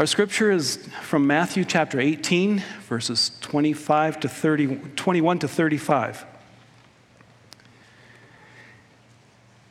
Our 0.00 0.06
scripture 0.06 0.50
is 0.50 0.78
from 1.02 1.26
Matthew 1.26 1.62
chapter 1.62 2.00
18, 2.00 2.62
verses 2.88 3.32
25 3.42 4.20
to 4.20 4.30
30, 4.30 4.76
21 4.96 5.40
to 5.40 5.46
35. 5.46 6.24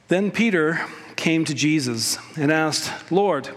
Then 0.08 0.30
Peter 0.30 0.86
came 1.16 1.46
to 1.46 1.56
Jesus 1.56 2.20
and 2.38 2.52
asked, 2.52 3.12
Lord, 3.12 3.50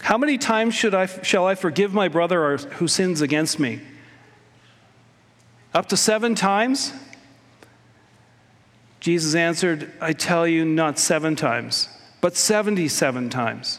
how 0.00 0.16
many 0.16 0.38
times 0.38 0.74
should 0.74 0.94
I, 0.94 1.04
shall 1.04 1.46
I 1.46 1.54
forgive 1.54 1.92
my 1.92 2.08
brother 2.08 2.56
who 2.56 2.88
sins 2.88 3.20
against 3.20 3.60
me? 3.60 3.82
Up 5.74 5.90
to 5.90 5.96
seven 5.98 6.34
times? 6.34 6.94
Jesus 8.98 9.34
answered, 9.34 9.92
I 10.00 10.14
tell 10.14 10.46
you, 10.46 10.64
not 10.64 10.98
seven 10.98 11.36
times, 11.36 11.90
but 12.22 12.34
77 12.34 13.28
times. 13.28 13.78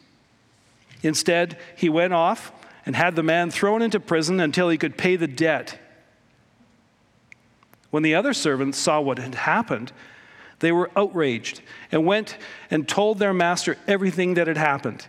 Instead, 1.03 1.57
he 1.75 1.89
went 1.89 2.13
off 2.13 2.51
and 2.85 2.95
had 2.95 3.15
the 3.15 3.23
man 3.23 3.51
thrown 3.51 3.81
into 3.81 3.99
prison 3.99 4.39
until 4.39 4.69
he 4.69 4.77
could 4.77 4.97
pay 4.97 5.15
the 5.15 5.27
debt. 5.27 5.79
When 7.89 8.03
the 8.03 8.15
other 8.15 8.33
servants 8.33 8.77
saw 8.77 9.01
what 9.01 9.19
had 9.19 9.35
happened, 9.35 9.91
they 10.59 10.71
were 10.71 10.89
outraged 10.95 11.61
and 11.91 12.05
went 12.05 12.37
and 12.69 12.87
told 12.87 13.19
their 13.19 13.33
master 13.33 13.77
everything 13.87 14.35
that 14.35 14.47
had 14.47 14.57
happened. 14.57 15.07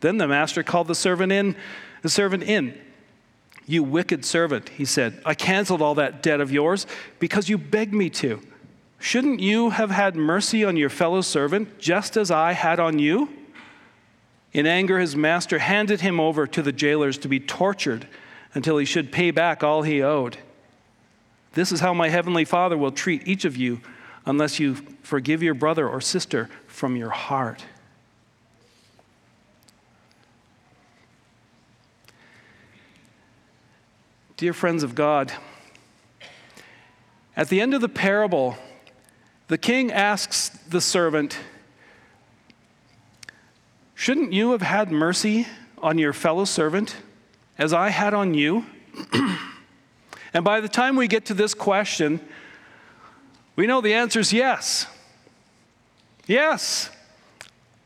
Then 0.00 0.18
the 0.18 0.28
master 0.28 0.62
called 0.62 0.88
the 0.88 0.94
servant 0.94 1.32
in, 1.32 1.56
the 2.02 2.08
servant 2.08 2.42
in. 2.42 2.78
You 3.66 3.84
wicked 3.84 4.24
servant, 4.24 4.68
he 4.70 4.84
said, 4.84 5.22
I 5.24 5.34
canceled 5.34 5.80
all 5.80 5.94
that 5.94 6.22
debt 6.22 6.40
of 6.40 6.50
yours 6.50 6.86
because 7.20 7.48
you 7.48 7.56
begged 7.56 7.94
me 7.94 8.10
to. 8.10 8.42
Shouldn't 8.98 9.40
you 9.40 9.70
have 9.70 9.90
had 9.90 10.16
mercy 10.16 10.64
on 10.64 10.76
your 10.76 10.90
fellow 10.90 11.20
servant 11.20 11.78
just 11.78 12.16
as 12.16 12.30
I 12.30 12.52
had 12.52 12.80
on 12.80 12.98
you? 12.98 13.28
In 14.52 14.66
anger, 14.66 14.98
his 14.98 15.16
master 15.16 15.58
handed 15.58 16.02
him 16.02 16.20
over 16.20 16.46
to 16.46 16.62
the 16.62 16.72
jailers 16.72 17.16
to 17.18 17.28
be 17.28 17.40
tortured 17.40 18.06
until 18.54 18.76
he 18.76 18.84
should 18.84 19.10
pay 19.10 19.30
back 19.30 19.62
all 19.62 19.82
he 19.82 20.02
owed. 20.02 20.36
This 21.54 21.72
is 21.72 21.80
how 21.80 21.94
my 21.94 22.08
heavenly 22.08 22.44
Father 22.44 22.76
will 22.76 22.92
treat 22.92 23.26
each 23.26 23.44
of 23.44 23.56
you 23.56 23.80
unless 24.26 24.60
you 24.60 24.74
forgive 25.02 25.42
your 25.42 25.54
brother 25.54 25.88
or 25.88 26.00
sister 26.00 26.50
from 26.66 26.96
your 26.96 27.10
heart. 27.10 27.64
Dear 34.36 34.52
friends 34.52 34.82
of 34.82 34.94
God, 34.94 35.32
at 37.36 37.48
the 37.48 37.60
end 37.60 37.74
of 37.74 37.80
the 37.80 37.88
parable, 37.88 38.56
the 39.48 39.56
king 39.56 39.92
asks 39.92 40.48
the 40.48 40.80
servant, 40.80 41.38
Shouldn't 44.02 44.32
you 44.32 44.50
have 44.50 44.62
had 44.62 44.90
mercy 44.90 45.46
on 45.78 45.96
your 45.96 46.12
fellow 46.12 46.44
servant 46.44 46.96
as 47.56 47.72
I 47.72 47.90
had 47.90 48.14
on 48.14 48.34
you? 48.34 48.66
and 50.34 50.44
by 50.44 50.60
the 50.60 50.68
time 50.68 50.96
we 50.96 51.06
get 51.06 51.26
to 51.26 51.34
this 51.34 51.54
question, 51.54 52.18
we 53.54 53.68
know 53.68 53.80
the 53.80 53.94
answer 53.94 54.18
is 54.18 54.32
yes. 54.32 54.88
Yes. 56.26 56.90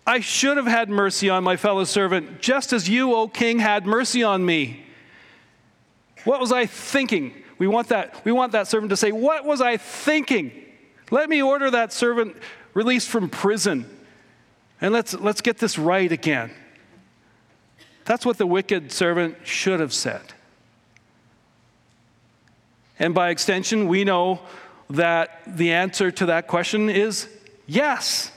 I 0.07 0.21
should 0.21 0.57
have 0.57 0.67
had 0.67 0.89
mercy 0.89 1.29
on 1.29 1.45
my 1.45 1.59
fellow 1.59 1.85
servant, 1.85 2.41
just 2.41 2.73
as 2.73 2.89
you, 2.89 3.15
O 3.15 3.29
king, 3.29 3.59
had 3.59 3.85
mercy 3.85 4.23
on 4.23 4.43
me. 4.43 4.87
What 6.25 6.41
was 6.41 6.51
I 6.51 6.65
thinking? 6.65 7.35
We 7.59 7.67
want 7.67 7.89
that, 7.89 8.25
we 8.25 8.33
want 8.33 8.53
that 8.53 8.69
servant 8.69 8.89
to 8.89 8.97
say, 8.97 9.13
What 9.13 9.45
was 9.45 9.61
I 9.61 9.77
thinking? 9.77 10.51
Let 11.11 11.29
me 11.29 11.43
order 11.43 11.71
that 11.73 11.93
servant 11.93 12.39
released 12.73 13.11
from 13.11 13.29
prison. 13.29 13.96
And 14.81 14.93
let's, 14.93 15.15
let's 15.15 15.41
get 15.41 15.59
this 15.59 15.79
right 15.79 16.11
again. 16.11 16.51
That's 18.05 18.25
what 18.25 18.39
the 18.39 18.47
wicked 18.47 18.93
servant 18.93 19.37
should 19.45 19.81
have 19.81 19.93
said. 19.93 20.23
And 22.99 23.15
by 23.15 23.31
extension, 23.31 23.89
we 23.89 24.05
know 24.05 24.41
that 24.91 25.43
the 25.47 25.73
answer 25.73 26.11
to 26.11 26.27
that 26.27 26.47
question 26.47 26.89
is 26.89 27.29
yes. 27.67 28.31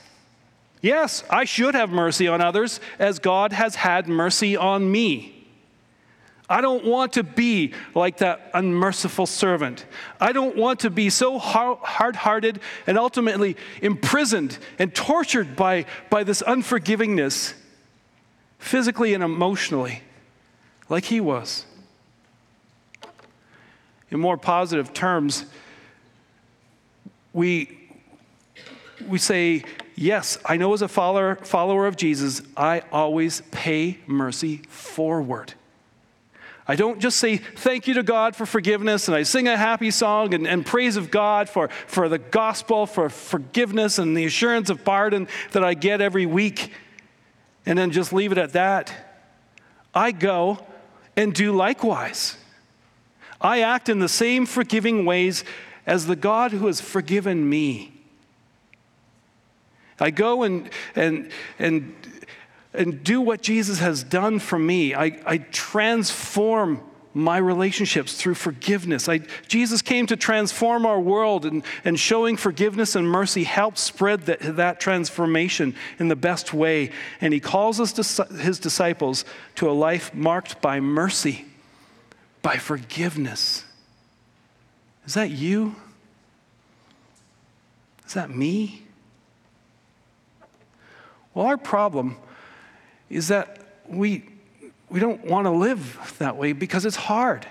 Yes, 0.82 1.24
I 1.30 1.44
should 1.44 1.74
have 1.74 1.90
mercy 1.90 2.26
on 2.26 2.40
others 2.40 2.80
as 2.98 3.18
God 3.18 3.52
has 3.52 3.74
had 3.74 4.08
mercy 4.08 4.56
on 4.56 4.90
me. 4.90 5.39
I 6.50 6.60
don't 6.60 6.84
want 6.84 7.12
to 7.12 7.22
be 7.22 7.74
like 7.94 8.18
that 8.18 8.50
unmerciful 8.54 9.26
servant. 9.26 9.86
I 10.20 10.32
don't 10.32 10.56
want 10.56 10.80
to 10.80 10.90
be 10.90 11.08
so 11.08 11.38
hard 11.38 12.16
hearted 12.16 12.58
and 12.88 12.98
ultimately 12.98 13.56
imprisoned 13.80 14.58
and 14.76 14.92
tortured 14.92 15.54
by, 15.54 15.86
by 16.10 16.24
this 16.24 16.42
unforgivingness, 16.42 17.54
physically 18.58 19.14
and 19.14 19.22
emotionally, 19.22 20.02
like 20.88 21.04
he 21.04 21.20
was. 21.20 21.66
In 24.10 24.18
more 24.18 24.36
positive 24.36 24.92
terms, 24.92 25.44
we, 27.32 27.78
we 29.06 29.18
say, 29.18 29.62
Yes, 29.94 30.38
I 30.46 30.56
know 30.56 30.72
as 30.72 30.82
a 30.82 30.88
follower, 30.88 31.36
follower 31.36 31.86
of 31.86 31.94
Jesus, 31.94 32.42
I 32.56 32.82
always 32.90 33.42
pay 33.52 33.98
mercy 34.06 34.62
forward. 34.68 35.54
I 36.70 36.76
don't 36.76 37.00
just 37.00 37.18
say 37.18 37.36
thank 37.36 37.88
you 37.88 37.94
to 37.94 38.04
God 38.04 38.36
for 38.36 38.46
forgiveness 38.46 39.08
and 39.08 39.16
I 39.16 39.24
sing 39.24 39.48
a 39.48 39.56
happy 39.56 39.90
song 39.90 40.34
and, 40.34 40.46
and 40.46 40.64
praise 40.64 40.96
of 40.96 41.10
God 41.10 41.48
for, 41.48 41.66
for 41.88 42.08
the 42.08 42.18
gospel, 42.18 42.86
for 42.86 43.08
forgiveness 43.08 43.98
and 43.98 44.16
the 44.16 44.24
assurance 44.24 44.70
of 44.70 44.84
pardon 44.84 45.26
that 45.50 45.64
I 45.64 45.74
get 45.74 46.00
every 46.00 46.26
week 46.26 46.72
and 47.66 47.76
then 47.76 47.90
just 47.90 48.12
leave 48.12 48.30
it 48.30 48.38
at 48.38 48.52
that. 48.52 48.94
I 49.92 50.12
go 50.12 50.64
and 51.16 51.34
do 51.34 51.50
likewise. 51.50 52.36
I 53.40 53.62
act 53.62 53.88
in 53.88 53.98
the 53.98 54.08
same 54.08 54.46
forgiving 54.46 55.04
ways 55.04 55.42
as 55.86 56.06
the 56.06 56.14
God 56.14 56.52
who 56.52 56.68
has 56.68 56.80
forgiven 56.80 57.48
me. 57.50 57.92
I 59.98 60.12
go 60.12 60.44
and, 60.44 60.70
and, 60.94 61.32
and 61.58 61.99
and 62.72 63.02
do 63.02 63.20
what 63.20 63.42
Jesus 63.42 63.80
has 63.80 64.02
done 64.04 64.38
for 64.38 64.58
me. 64.58 64.94
I, 64.94 65.20
I 65.26 65.38
transform 65.38 66.82
my 67.12 67.38
relationships 67.38 68.14
through 68.14 68.34
forgiveness. 68.34 69.08
I, 69.08 69.18
Jesus 69.48 69.82
came 69.82 70.06
to 70.06 70.16
transform 70.16 70.86
our 70.86 71.00
world, 71.00 71.44
and, 71.44 71.64
and 71.84 71.98
showing 71.98 72.36
forgiveness 72.36 72.94
and 72.94 73.08
mercy 73.08 73.42
helps 73.42 73.80
spread 73.80 74.26
that, 74.26 74.56
that 74.56 74.78
transformation 74.78 75.74
in 75.98 76.06
the 76.06 76.16
best 76.16 76.54
way. 76.54 76.92
And 77.20 77.34
he 77.34 77.40
calls 77.40 77.80
us, 77.80 78.20
his 78.40 78.60
disciples, 78.60 79.24
to 79.56 79.68
a 79.68 79.72
life 79.72 80.14
marked 80.14 80.60
by 80.60 80.78
mercy, 80.78 81.46
by 82.42 82.56
forgiveness. 82.58 83.64
Is 85.04 85.14
that 85.14 85.30
you? 85.30 85.74
Is 88.06 88.14
that 88.14 88.30
me? 88.30 88.84
Well, 91.34 91.46
our 91.46 91.56
problem 91.56 92.16
is 93.10 93.28
that 93.28 93.58
we, 93.88 94.24
we 94.88 95.00
don't 95.00 95.24
want 95.24 95.46
to 95.46 95.50
live 95.50 96.14
that 96.18 96.36
way 96.36 96.52
because 96.52 96.86
it's 96.86 96.96
hard. 96.96 97.46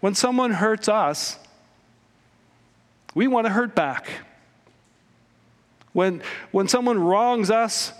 When 0.00 0.14
someone 0.14 0.52
hurts 0.52 0.88
us, 0.88 1.38
we 3.14 3.26
want 3.26 3.46
to 3.46 3.52
hurt 3.52 3.74
back. 3.74 4.08
When, 5.92 6.22
when 6.50 6.68
someone 6.68 6.98
wrongs 6.98 7.50
us, 7.50 7.92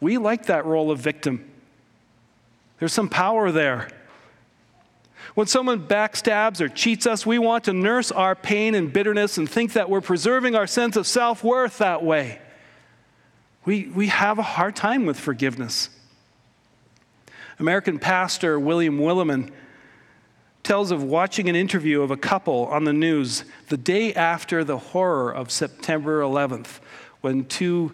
we 0.00 0.18
like 0.18 0.46
that 0.46 0.64
role 0.64 0.90
of 0.90 0.98
victim. 1.00 1.50
There's 2.78 2.92
some 2.92 3.08
power 3.08 3.50
there. 3.50 3.88
When 5.34 5.46
someone 5.46 5.86
backstabs 5.86 6.60
or 6.60 6.68
cheats 6.68 7.06
us, 7.06 7.24
we 7.24 7.38
want 7.38 7.64
to 7.64 7.72
nurse 7.72 8.12
our 8.12 8.34
pain 8.34 8.74
and 8.74 8.92
bitterness 8.92 9.38
and 9.38 9.48
think 9.48 9.72
that 9.72 9.88
we're 9.88 10.00
preserving 10.00 10.54
our 10.54 10.66
sense 10.66 10.96
of 10.96 11.06
self 11.06 11.42
worth 11.42 11.78
that 11.78 12.04
way. 12.04 12.40
We, 13.68 13.84
we 13.84 14.06
have 14.06 14.38
a 14.38 14.42
hard 14.42 14.76
time 14.76 15.04
with 15.04 15.20
forgiveness. 15.20 15.90
American 17.58 17.98
pastor 17.98 18.58
William 18.58 18.98
Willimon 18.98 19.50
tells 20.62 20.90
of 20.90 21.02
watching 21.02 21.50
an 21.50 21.54
interview 21.54 22.00
of 22.00 22.10
a 22.10 22.16
couple 22.16 22.64
on 22.68 22.84
the 22.84 22.94
news 22.94 23.44
the 23.68 23.76
day 23.76 24.14
after 24.14 24.64
the 24.64 24.78
horror 24.78 25.30
of 25.30 25.50
September 25.50 26.22
11th, 26.22 26.78
when 27.20 27.44
two 27.44 27.92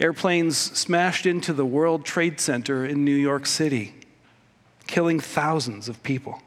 airplanes 0.00 0.56
smashed 0.56 1.26
into 1.26 1.52
the 1.52 1.64
World 1.64 2.04
Trade 2.04 2.40
Center 2.40 2.84
in 2.84 3.04
New 3.04 3.14
York 3.14 3.46
City, 3.46 3.94
killing 4.88 5.20
thousands 5.20 5.88
of 5.88 6.02
people. 6.02 6.42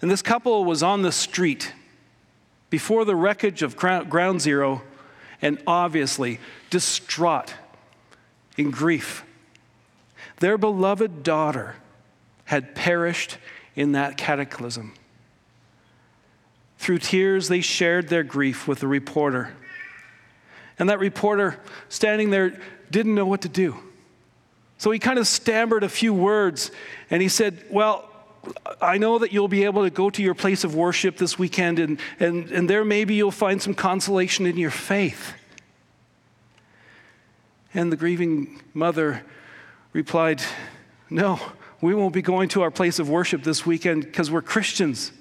And 0.00 0.10
this 0.10 0.22
couple 0.22 0.64
was 0.64 0.82
on 0.82 1.02
the 1.02 1.12
street 1.12 1.74
before 2.70 3.04
the 3.04 3.14
wreckage 3.14 3.60
of 3.60 3.76
Ground 3.76 4.40
Zero 4.40 4.80
and 5.44 5.62
obviously 5.66 6.40
distraught 6.70 7.54
in 8.56 8.70
grief. 8.70 9.24
Their 10.40 10.56
beloved 10.56 11.22
daughter 11.22 11.76
had 12.46 12.74
perished 12.74 13.36
in 13.76 13.92
that 13.92 14.16
cataclysm. 14.16 14.94
Through 16.78 16.98
tears, 16.98 17.48
they 17.48 17.60
shared 17.60 18.08
their 18.08 18.22
grief 18.24 18.66
with 18.66 18.80
the 18.80 18.88
reporter. 18.88 19.54
And 20.78 20.88
that 20.88 20.98
reporter, 20.98 21.60
standing 21.90 22.30
there, 22.30 22.58
didn't 22.90 23.14
know 23.14 23.26
what 23.26 23.42
to 23.42 23.48
do. 23.48 23.76
So 24.78 24.90
he 24.90 24.98
kind 24.98 25.18
of 25.18 25.26
stammered 25.28 25.84
a 25.84 25.88
few 25.90 26.14
words 26.14 26.70
and 27.10 27.20
he 27.20 27.28
said, 27.28 27.64
Well, 27.70 28.10
I 28.80 28.98
know 28.98 29.18
that 29.18 29.32
you'll 29.32 29.48
be 29.48 29.64
able 29.64 29.82
to 29.82 29.90
go 29.90 30.10
to 30.10 30.22
your 30.22 30.34
place 30.34 30.64
of 30.64 30.74
worship 30.74 31.16
this 31.16 31.38
weekend, 31.38 31.78
and, 31.78 32.00
and, 32.20 32.50
and 32.50 32.70
there 32.70 32.84
maybe 32.84 33.14
you'll 33.14 33.30
find 33.30 33.60
some 33.60 33.74
consolation 33.74 34.46
in 34.46 34.56
your 34.56 34.70
faith. 34.70 35.34
And 37.72 37.90
the 37.90 37.96
grieving 37.96 38.62
mother 38.72 39.24
replied, 39.92 40.42
No, 41.10 41.40
we 41.80 41.94
won't 41.94 42.14
be 42.14 42.22
going 42.22 42.48
to 42.50 42.62
our 42.62 42.70
place 42.70 42.98
of 42.98 43.10
worship 43.10 43.42
this 43.42 43.66
weekend 43.66 44.04
because 44.04 44.30
we're 44.30 44.42
Christians. 44.42 45.12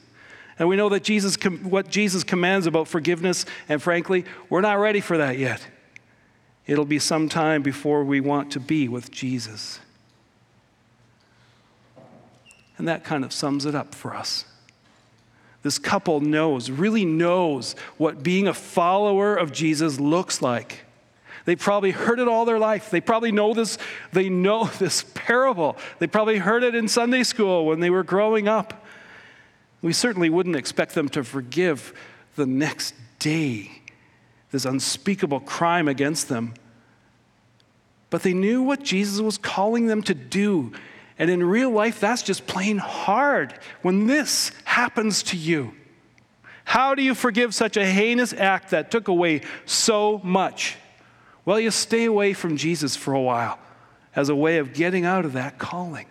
And 0.60 0.70
we 0.70 0.75
know 0.75 0.90
that 0.90 1.04
Jesus, 1.04 1.36
what 1.64 1.90
Jesus 1.90 2.24
commands 2.24 2.68
about 2.68 2.88
forgiveness, 2.88 3.46
and 3.68 3.81
frankly, 3.81 4.25
we're 4.50 4.62
not 4.62 4.80
ready 4.80 5.02
for 5.02 5.18
that 5.18 5.38
yet. 5.40 5.66
It'll 6.68 6.86
be 6.86 7.00
some 7.00 7.28
time 7.28 7.64
before 7.64 8.04
we 8.04 8.22
want 8.22 8.52
to 8.52 8.60
be 8.60 8.88
with 8.88 9.12
Jesus. 9.12 9.80
And 12.78 12.88
that 12.88 13.04
kind 13.04 13.24
of 13.24 13.31
sums 13.31 13.66
it 13.66 13.75
up 13.75 13.94
for 13.94 14.16
us. 14.16 14.46
This 15.62 15.80
couple 15.80 16.20
knows, 16.20 16.70
really 16.70 17.06
knows 17.06 17.75
what 17.98 18.22
being 18.22 18.48
a 18.48 18.54
follower 18.54 19.36
of 19.36 19.52
Jesus 19.52 20.00
looks 20.00 20.42
like. 20.42 20.80
They 21.46 21.56
probably 21.56 21.92
heard 21.92 22.20
it 22.20 22.28
all 22.28 22.46
their 22.46 22.60
life. 22.60 22.90
They 22.90 23.02
probably 23.02 23.31
know 23.31 23.54
this, 23.54 23.78
they 24.12 24.30
know 24.30 24.66
this 24.80 25.06
parable. 25.14 25.78
They 26.00 26.08
probably 26.08 26.38
heard 26.38 26.64
it 26.64 26.75
in 26.75 26.88
Sunday 26.88 27.24
school 27.24 27.66
when 27.66 27.80
they 27.80 27.90
were 27.90 28.04
growing 28.04 28.48
up. 28.48 28.86
We 29.81 29.94
certainly 29.94 30.30
wouldn't 30.30 30.56
expect 30.56 30.96
them 30.96 31.10
to 31.10 31.24
forgive 31.24 31.94
the 32.36 32.46
next 32.46 32.96
day 33.20 33.84
this 34.52 34.66
unspeakable 34.66 35.42
crime 35.42 35.88
against 35.88 36.30
them. 36.30 36.54
But 38.10 38.22
they 38.22 38.34
knew 38.34 38.62
what 38.62 38.84
Jesus 38.84 39.20
was 39.20 39.38
calling 39.38 39.88
them 39.88 40.04
to 40.04 40.14
do. 40.14 40.72
And 41.19 41.30
in 41.30 41.44
real 41.44 41.69
life, 41.69 42.00
that's 42.00 42.24
just 42.24 42.48
plain 42.48 42.77
hard 42.77 43.54
when 43.81 44.07
this 44.07 44.51
happens 44.65 45.24
to 45.24 45.38
you. 45.38 45.74
How 46.65 46.95
do 46.95 47.04
you 47.04 47.13
forgive 47.13 47.54
such 47.54 47.77
a 47.77 47.86
heinous 47.86 48.33
act 48.33 48.71
that 48.71 48.89
took 48.89 49.07
away 49.07 49.42
so 49.65 50.19
much? 50.24 50.77
Well, 51.45 51.60
you 51.60 51.71
stay 51.71 52.06
away 52.06 52.33
from 52.33 52.57
Jesus 52.57 52.95
for 52.95 53.13
a 53.13 53.21
while 53.21 53.60
as 54.15 54.30
a 54.30 54.36
way 54.36 54.57
of 54.57 54.74
getting 54.74 55.06
out 55.06 55.25
of 55.25 55.33
that 55.33 55.57
calling. 55.57 56.07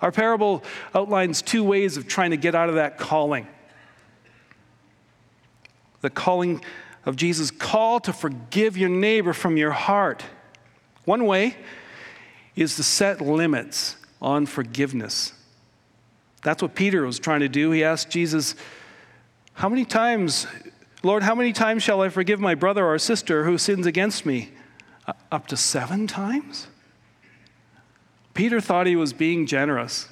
Our 0.00 0.12
parable 0.12 0.62
outlines 0.94 1.40
two 1.40 1.64
ways 1.64 1.96
of 1.96 2.06
trying 2.06 2.32
to 2.32 2.36
get 2.36 2.54
out 2.54 2.68
of 2.68 2.74
that 2.74 2.98
calling. 2.98 3.46
The 6.02 6.10
calling 6.10 6.62
of 7.06 7.16
Jesus' 7.16 7.50
call 7.50 8.00
to 8.00 8.12
forgive 8.12 8.76
your 8.76 8.90
neighbor 8.90 9.32
from 9.32 9.56
your 9.56 9.70
heart. 9.70 10.22
One 11.04 11.24
way 11.24 11.56
is 12.56 12.76
to 12.76 12.82
set 12.82 13.20
limits 13.20 13.96
on 14.22 14.46
forgiveness. 14.46 15.32
That's 16.42 16.62
what 16.62 16.74
Peter 16.74 17.04
was 17.04 17.18
trying 17.18 17.40
to 17.40 17.48
do. 17.48 17.70
He 17.70 17.82
asked 17.82 18.10
Jesus, 18.10 18.54
How 19.54 19.68
many 19.68 19.84
times 19.84 20.46
Lord, 21.04 21.22
how 21.22 21.34
many 21.34 21.52
times 21.52 21.82
shall 21.82 22.00
I 22.00 22.08
forgive 22.08 22.40
my 22.40 22.54
brother 22.54 22.86
or 22.86 22.98
sister 22.98 23.44
who 23.44 23.58
sins 23.58 23.86
against 23.86 24.24
me? 24.24 24.52
Uh, 25.06 25.12
up 25.30 25.46
to 25.48 25.56
seven 25.56 26.06
times? 26.06 26.66
Peter 28.32 28.58
thought 28.58 28.86
he 28.86 28.96
was 28.96 29.12
being 29.12 29.46
generous. 29.46 30.08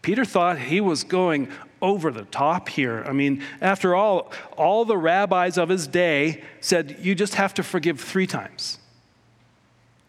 Peter 0.00 0.24
thought 0.24 0.58
he 0.58 0.80
was 0.80 1.04
going 1.04 1.48
over 1.82 2.10
the 2.10 2.24
top 2.24 2.70
here. 2.70 3.04
I 3.06 3.12
mean, 3.12 3.42
after 3.60 3.94
all, 3.94 4.32
all 4.56 4.86
the 4.86 4.96
rabbis 4.96 5.58
of 5.58 5.68
his 5.68 5.86
day 5.86 6.42
said 6.60 6.96
you 7.00 7.14
just 7.14 7.34
have 7.34 7.52
to 7.54 7.62
forgive 7.62 8.00
three 8.00 8.26
times. 8.26 8.78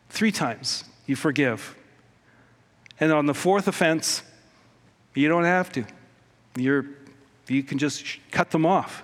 Three 0.10 0.32
times 0.32 0.86
you 1.08 1.16
forgive. 1.16 1.76
And 3.00 3.12
on 3.12 3.26
the 3.26 3.34
fourth 3.34 3.68
offense, 3.68 4.22
you 5.16 5.28
don't 5.28 5.46
have 5.46 5.72
to. 5.72 5.86
You're, 6.56 6.86
you 7.48 7.64
can 7.64 7.80
just 7.80 8.06
cut 8.30 8.52
them 8.52 8.66
off. 8.66 9.04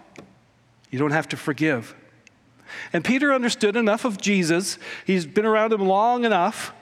You 0.91 1.00
don't 1.00 1.11
have 1.11 1.27
to 1.29 1.38
forgive. 1.38 1.95
And 2.91 3.03
Peter 3.03 3.33
understood 3.33 3.75
enough 3.75 4.05
of 4.05 4.19
Jesus, 4.19 4.77
he's 5.05 5.25
been 5.25 5.45
around 5.45 5.73
him 5.73 5.81
long 5.81 6.25
enough 6.25 6.73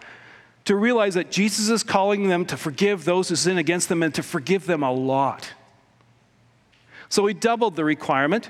to 0.65 0.75
realize 0.75 1.15
that 1.15 1.31
Jesus 1.31 1.69
is 1.69 1.83
calling 1.83 2.27
them 2.27 2.45
to 2.45 2.57
forgive 2.57 3.06
those 3.06 3.29
who 3.29 3.35
sin 3.35 3.57
against 3.57 3.89
them 3.89 4.03
and 4.03 4.13
to 4.15 4.23
forgive 4.23 4.65
them 4.65 4.83
a 4.83 4.91
lot. 4.91 5.53
So 7.09 7.25
he 7.25 7.33
doubled 7.33 7.75
the 7.75 7.83
requirement 7.83 8.50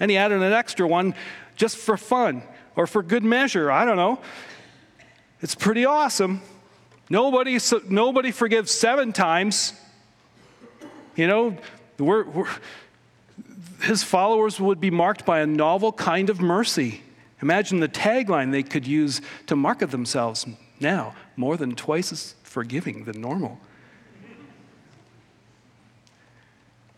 and 0.00 0.10
he 0.10 0.16
added 0.16 0.42
an 0.42 0.52
extra 0.52 0.86
one 0.86 1.14
just 1.56 1.76
for 1.76 1.96
fun 1.96 2.42
or 2.76 2.86
for 2.86 3.02
good 3.02 3.22
measure. 3.22 3.70
I 3.70 3.84
don't 3.84 3.96
know. 3.96 4.20
It's 5.42 5.54
pretty 5.56 5.84
awesome. 5.84 6.40
Nobody, 7.10 7.58
nobody 7.88 8.30
forgives 8.30 8.70
seven 8.70 9.12
times. 9.12 9.74
You 11.16 11.26
know, 11.26 11.58
we're, 11.98 12.24
we're 12.24 12.48
his 13.82 14.04
followers 14.04 14.60
would 14.60 14.80
be 14.80 14.90
marked 14.90 15.26
by 15.26 15.40
a 15.40 15.46
novel 15.46 15.92
kind 15.92 16.30
of 16.30 16.40
mercy. 16.40 17.02
Imagine 17.42 17.80
the 17.80 17.88
tagline 17.88 18.52
they 18.52 18.62
could 18.62 18.86
use 18.86 19.20
to 19.48 19.56
market 19.56 19.90
themselves 19.90 20.46
now 20.78 21.14
more 21.36 21.56
than 21.56 21.74
twice 21.74 22.12
as 22.12 22.34
forgiving 22.44 23.04
than 23.04 23.20
normal. 23.20 23.58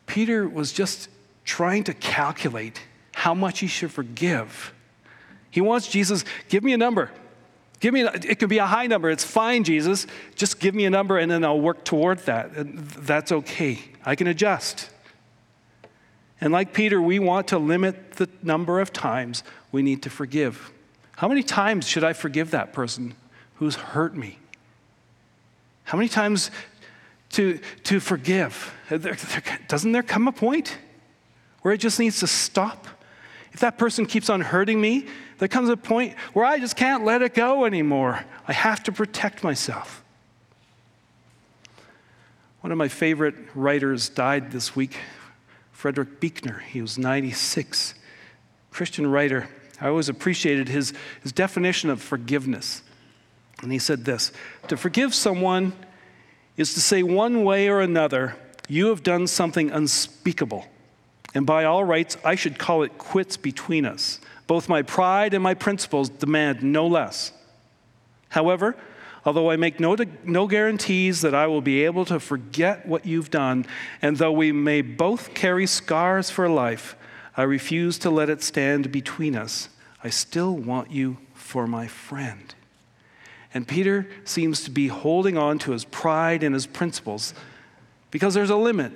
Peter 0.07 0.47
was 0.47 0.73
just 0.73 1.09
trying 1.45 1.83
to 1.85 1.95
calculate 1.95 2.83
how 3.15 3.35
much 3.35 3.61
he 3.61 3.67
should 3.67 3.91
forgive. 3.91 4.75
He 5.51 5.63
wants 5.63 5.89
Jesus, 5.89 6.25
give 6.51 6.63
me 6.63 6.75
a 6.75 6.79
number. 6.79 7.11
Give 7.81 7.93
me, 7.93 8.03
it 8.03 8.39
could 8.39 8.49
be 8.49 8.59
a 8.59 8.67
high 8.67 8.87
number. 8.87 9.11
It's 9.11 9.25
fine, 9.25 9.65
Jesus. 9.65 10.07
Just 10.37 10.59
give 10.59 10.75
me 10.75 10.85
a 10.87 10.91
number 10.91 11.19
and 11.19 11.31
then 11.31 11.45
I'll 11.45 11.61
work 11.61 11.85
toward 11.85 12.21
that. 12.21 12.51
That's 12.55 13.31
okay. 13.31 13.79
I 14.05 14.15
can 14.15 14.27
adjust. 14.27 14.91
And 16.41 16.53
like 16.53 16.73
Peter, 16.73 17.01
we 17.01 17.19
want 17.19 17.49
to 17.49 17.59
limit 17.59 18.13
the 18.13 18.29
number 18.43 18.81
of 18.81 18.93
times 18.93 19.43
we 19.73 19.83
need 19.83 20.03
to 20.03 20.11
forgive. 20.11 20.71
How 21.17 21.29
many 21.29 21.43
times 21.43 21.87
should 21.87 22.05
I 22.05 22.13
forgive 22.13 22.51
that 22.53 22.73
person 22.73 23.15
who's 23.57 23.77
hurt 23.77 24.17
me? 24.17 24.39
How 25.85 25.99
many 25.99 26.09
times 26.09 26.51
to, 27.31 27.61
to 27.85 28.01
forgive? 28.01 28.75
There, 28.89 28.99
there, 28.99 29.43
doesn't 29.69 29.93
there 29.93 30.03
come 30.03 30.27
a 30.29 30.33
point 30.33 30.79
where 31.63 31.73
it 31.75 31.79
just 31.79 31.99
needs 31.99 32.21
to 32.21 32.27
stop? 32.27 32.89
If 33.55 33.61
that 33.61 33.79
person 33.79 34.05
keeps 34.05 34.29
on 34.29 34.41
hurting 34.41 34.81
me, 34.81 35.07
there 35.39 35.49
comes 35.49 35.69
a 35.69 35.77
point 35.77 36.19
where 36.33 36.45
I 36.45 36.59
just 36.59 36.75
can't 36.75 37.05
let 37.05 37.23
it 37.23 37.35
go 37.35 37.65
anymore. 37.65 38.25
I 38.47 38.53
have 38.53 38.83
to 38.85 38.93
protect 38.93 39.45
myself. 39.45 40.03
One 42.61 42.73
of 42.73 42.79
my 42.79 42.89
favorite 42.89 43.37
writers 43.55 44.09
died 44.09 44.51
this 44.51 44.75
week 44.75 44.99
Frederick 45.71 46.19
Buechner. 46.19 46.63
He 46.71 46.81
was 46.81 46.99
96, 46.99 47.95
Christian 48.71 49.07
writer. 49.07 49.49
I 49.81 49.89
always 49.89 50.09
appreciated 50.09 50.69
his, 50.69 50.93
his 51.23 51.31
definition 51.31 51.91
of 51.91 52.01
forgiveness. 52.03 52.83
And 53.63 53.71
he 53.71 53.79
said 53.79 54.05
this 54.05 54.33
To 54.69 54.77
forgive 54.77 55.15
someone 55.15 55.75
is 56.57 56.75
to 56.75 56.81
say, 56.81 57.03
one 57.03 57.45
way 57.45 57.69
or 57.69 57.81
another, 57.81 58.35
you 58.69 58.87
have 58.87 59.03
done 59.03 59.27
something 59.27 59.71
unspeakable. 59.71 60.67
And 61.35 61.45
by 61.45 61.65
all 61.65 61.85
rights, 61.85 62.17
I 62.25 62.37
should 62.37 62.59
call 62.59 62.83
it 62.83 62.97
quits 62.97 63.37
between 63.37 63.85
us. 63.85 64.21
Both 64.47 64.69
my 64.69 64.83
pride 64.83 65.35
and 65.35 65.43
my 65.43 65.55
principles 65.55 66.09
demand 66.09 66.63
no 66.63 66.87
less. 66.87 67.33
However, 68.29 68.77
Although 69.27 69.51
I 69.51 69.57
make 69.57 69.81
no, 69.81 69.97
no 70.25 70.47
guarantees 70.47 71.23
that 71.23 71.35
I 71.35 71.47
will 71.47 71.63
be 71.63 71.85
able 71.85 72.05
to 72.07 72.21
forget 72.21 72.87
what 72.87 73.07
you've 73.07 73.31
done, 73.31 73.65
and 74.03 74.19
though 74.19 74.33
we 74.33 74.53
may 74.53 74.83
both 74.83 75.33
carry 75.33 75.67
scars 75.67 76.29
for 76.29 76.49
life, 76.49 76.95
I 77.37 77.43
refuse 77.43 77.99
to 78.01 78.11
let 78.11 78.29
it 78.29 78.43
stand 78.43 78.93
between 78.93 79.35
us. 79.35 79.71
I 80.03 80.11
still 80.11 80.55
want 80.55 80.91
you 80.91 81.17
for 81.33 81.67
my 81.67 81.87
friend. 81.87 82.55
And 83.55 83.67
Peter 83.67 84.07
seems 84.25 84.63
to 84.65 84.71
be 84.71 84.89
holding 84.89 85.39
on 85.39 85.59
to 85.61 85.73
his 85.73 85.85
pride 85.87 86.43
and 86.43 86.55
his 86.55 86.67
principles 86.67 87.33
because 88.11 88.35
there's 88.35 88.51
a 88.51 88.57
limit 88.57 88.93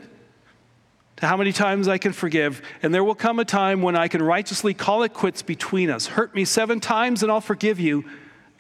to 1.19 1.27
how 1.27 1.37
many 1.37 1.53
times 1.53 1.89
I 1.89 1.99
can 1.99 2.13
forgive. 2.13 2.63
And 2.81 2.95
there 2.95 3.03
will 3.03 3.15
come 3.15 3.41
a 3.41 3.45
time 3.45 3.83
when 3.83 3.97
I 3.97 4.07
can 4.07 4.23
righteously 4.23 4.73
call 4.73 5.03
it 5.03 5.13
quits 5.13 5.43
between 5.43 5.91
us. 5.91 6.07
Hurt 6.07 6.33
me 6.35 6.45
seven 6.45 6.79
times 6.79 7.23
and 7.25 7.33
I'll 7.33 7.41
forgive 7.41 7.81
you. 7.81 8.05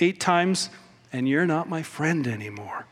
Eight 0.00 0.18
times, 0.20 0.70
and 1.12 1.28
you're 1.28 1.46
not 1.46 1.68
my 1.68 1.82
friend 1.82 2.26
anymore. 2.26 2.86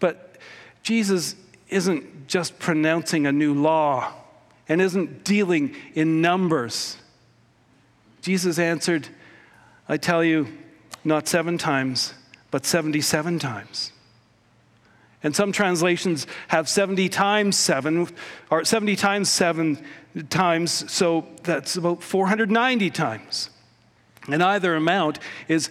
But 0.00 0.36
Jesus 0.82 1.36
isn't 1.68 2.26
just 2.26 2.58
pronouncing 2.58 3.26
a 3.26 3.32
new 3.32 3.54
law 3.54 4.12
and 4.68 4.80
isn't 4.80 5.24
dealing 5.24 5.74
in 5.94 6.20
numbers. 6.20 6.96
Jesus 8.20 8.58
answered, 8.58 9.08
I 9.88 9.96
tell 9.96 10.22
you, 10.24 10.48
not 11.04 11.28
seven 11.28 11.58
times, 11.58 12.14
but 12.50 12.66
77 12.66 13.38
times. 13.38 13.92
And 15.22 15.36
some 15.36 15.52
translations 15.52 16.26
have 16.48 16.68
70 16.68 17.08
times 17.10 17.56
7, 17.56 18.08
or 18.50 18.64
70 18.64 18.96
times 18.96 19.28
7 19.28 19.78
times, 20.30 20.90
so 20.90 21.26
that's 21.42 21.76
about 21.76 22.02
490 22.02 22.90
times. 22.90 23.50
And 24.28 24.42
either 24.42 24.74
amount 24.74 25.18
is, 25.46 25.70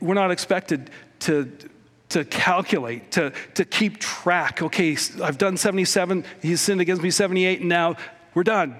we're 0.00 0.14
not 0.14 0.30
expected 0.30 0.90
to, 1.20 1.50
to 2.10 2.24
calculate, 2.24 3.12
to, 3.12 3.32
to 3.54 3.64
keep 3.64 3.98
track. 3.98 4.62
Okay, 4.62 4.96
I've 5.22 5.38
done 5.38 5.56
77, 5.56 6.24
he's 6.42 6.60
sinned 6.60 6.80
against 6.80 7.02
me 7.02 7.10
78, 7.10 7.60
and 7.60 7.68
now 7.68 7.96
we're 8.34 8.44
done. 8.44 8.76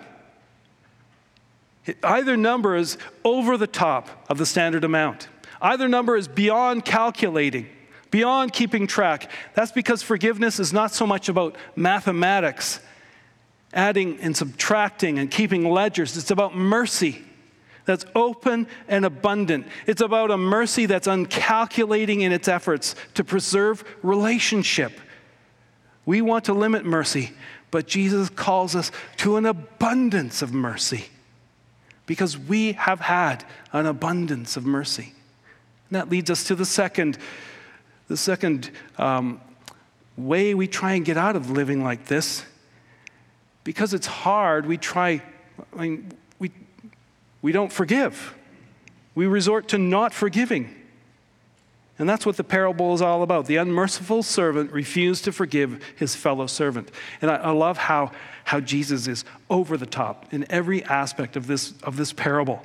Either 2.03 2.37
number 2.37 2.77
is 2.77 2.99
over 3.25 3.57
the 3.57 3.67
top 3.67 4.27
of 4.29 4.37
the 4.39 4.47
standard 4.47 4.85
amount. 4.85 5.29
Either 5.63 5.89
number 5.89 6.17
is 6.17 6.29
beyond 6.29 6.85
calculating 6.85 7.69
beyond 8.17 8.51
keeping 8.51 8.87
track. 8.87 9.31
That's 9.53 9.73
because 9.73 10.03
forgiveness 10.03 10.59
is 10.59 10.73
not 10.73 10.91
so 10.91 11.07
much 11.07 11.29
about 11.29 11.55
mathematics, 11.77 12.81
adding 13.75 14.19
and 14.21 14.35
subtracting 14.35 15.19
and 15.19 15.31
keeping 15.31 15.69
ledgers. 15.69 16.17
It's 16.17 16.31
about 16.31 16.57
mercy 16.57 17.23
that's 17.85 18.07
open 18.15 18.69
and 18.89 19.05
abundant. 19.05 19.67
It's 19.87 20.01
about 20.01 20.31
a 20.31 20.39
mercy 20.39 20.87
that's 20.87 21.07
uncalculating 21.07 22.23
in 22.23 22.33
its 22.33 22.49
efforts 22.49 22.95
to 23.13 23.23
preserve 23.23 23.85
relationship. 24.03 24.99
We 26.07 26.23
want 26.23 26.47
to 26.47 26.55
limit 26.55 26.87
mercy, 26.87 27.33
but 27.71 27.87
Jesus 27.87 28.31
calls 28.31 28.75
us 28.75 28.93
to 29.19 29.37
an 29.37 29.45
abundance 29.45 30.41
of 30.41 30.55
mercy 30.55 31.05
because 32.07 32.39
we 32.39 32.73
have 32.73 33.01
had 33.01 33.45
an 33.75 33.85
abundance 33.85 34.57
of 34.57 34.65
mercy. 34.65 35.13
And 35.91 35.97
that 35.97 36.09
leads 36.09 36.31
us 36.31 36.45
to 36.45 36.55
the 36.55 36.65
second 36.65 37.19
the 38.09 38.17
second 38.17 38.71
um, 38.99 39.41
way 40.17 40.55
we 40.55 40.67
try 40.67 40.93
and 40.93 41.05
get 41.05 41.17
out 41.17 41.37
of 41.37 41.51
living 41.51 41.83
like 41.83 42.07
this, 42.07 42.45
because 43.65 43.95
it's 43.95 44.07
hard, 44.07 44.67
we 44.67 44.77
try, 44.77 45.23
I 45.77 45.83
mean, 45.83 46.13
we, 46.39 46.53
we 47.43 47.53
don't 47.53 47.73
forgive. 47.73 48.35
We 49.15 49.27
resort 49.27 49.69
to 49.69 49.79
not 49.79 50.15
forgiving. 50.15 50.75
And 51.99 52.09
that's 52.09 52.27
what 52.27 52.37
the 52.37 52.45
parable 52.45 52.95
is 52.95 53.01
all 53.01 53.23
about. 53.23 53.47
The 53.47 53.57
unmerciful 53.57 54.23
servant 54.23 54.71
refused 54.71 55.25
to 55.25 55.33
forgive 55.33 55.83
his 55.97 56.15
fellow 56.15 56.47
servant. 56.47 56.91
And 57.23 57.31
I, 57.31 57.37
I, 57.37 57.51
love 57.53 57.79
how, 57.79 58.13
how 58.45 58.61
Jesus 58.61 59.07
is 59.07 59.25
over 59.49 59.79
the 59.79 59.87
top 59.87 60.33
in 60.33 60.45
every 60.51 60.85
aspect 60.85 61.37
of 61.37 61.47
this, 61.47 61.73
of 61.83 61.97
this 61.97 62.13
parable. 62.13 62.63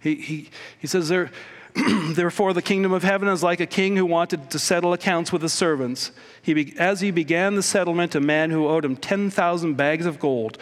He, 0.00 0.14
he, 0.14 0.50
he 0.78 0.86
says 0.86 1.08
there, 1.08 1.30
Therefore, 2.14 2.52
the 2.52 2.62
kingdom 2.62 2.92
of 2.92 3.02
heaven 3.02 3.28
is 3.28 3.42
like 3.42 3.60
a 3.60 3.66
king 3.66 3.96
who 3.96 4.06
wanted 4.06 4.50
to 4.50 4.58
settle 4.58 4.92
accounts 4.92 5.30
with 5.30 5.42
his 5.42 5.52
servants. 5.52 6.10
He 6.40 6.54
be- 6.54 6.74
as 6.78 7.00
he 7.00 7.10
began 7.10 7.54
the 7.54 7.62
settlement, 7.62 8.14
a 8.14 8.20
man 8.20 8.50
who 8.50 8.66
owed 8.66 8.84
him 8.84 8.96
10,000 8.96 9.74
bags 9.74 10.06
of 10.06 10.18
gold 10.18 10.58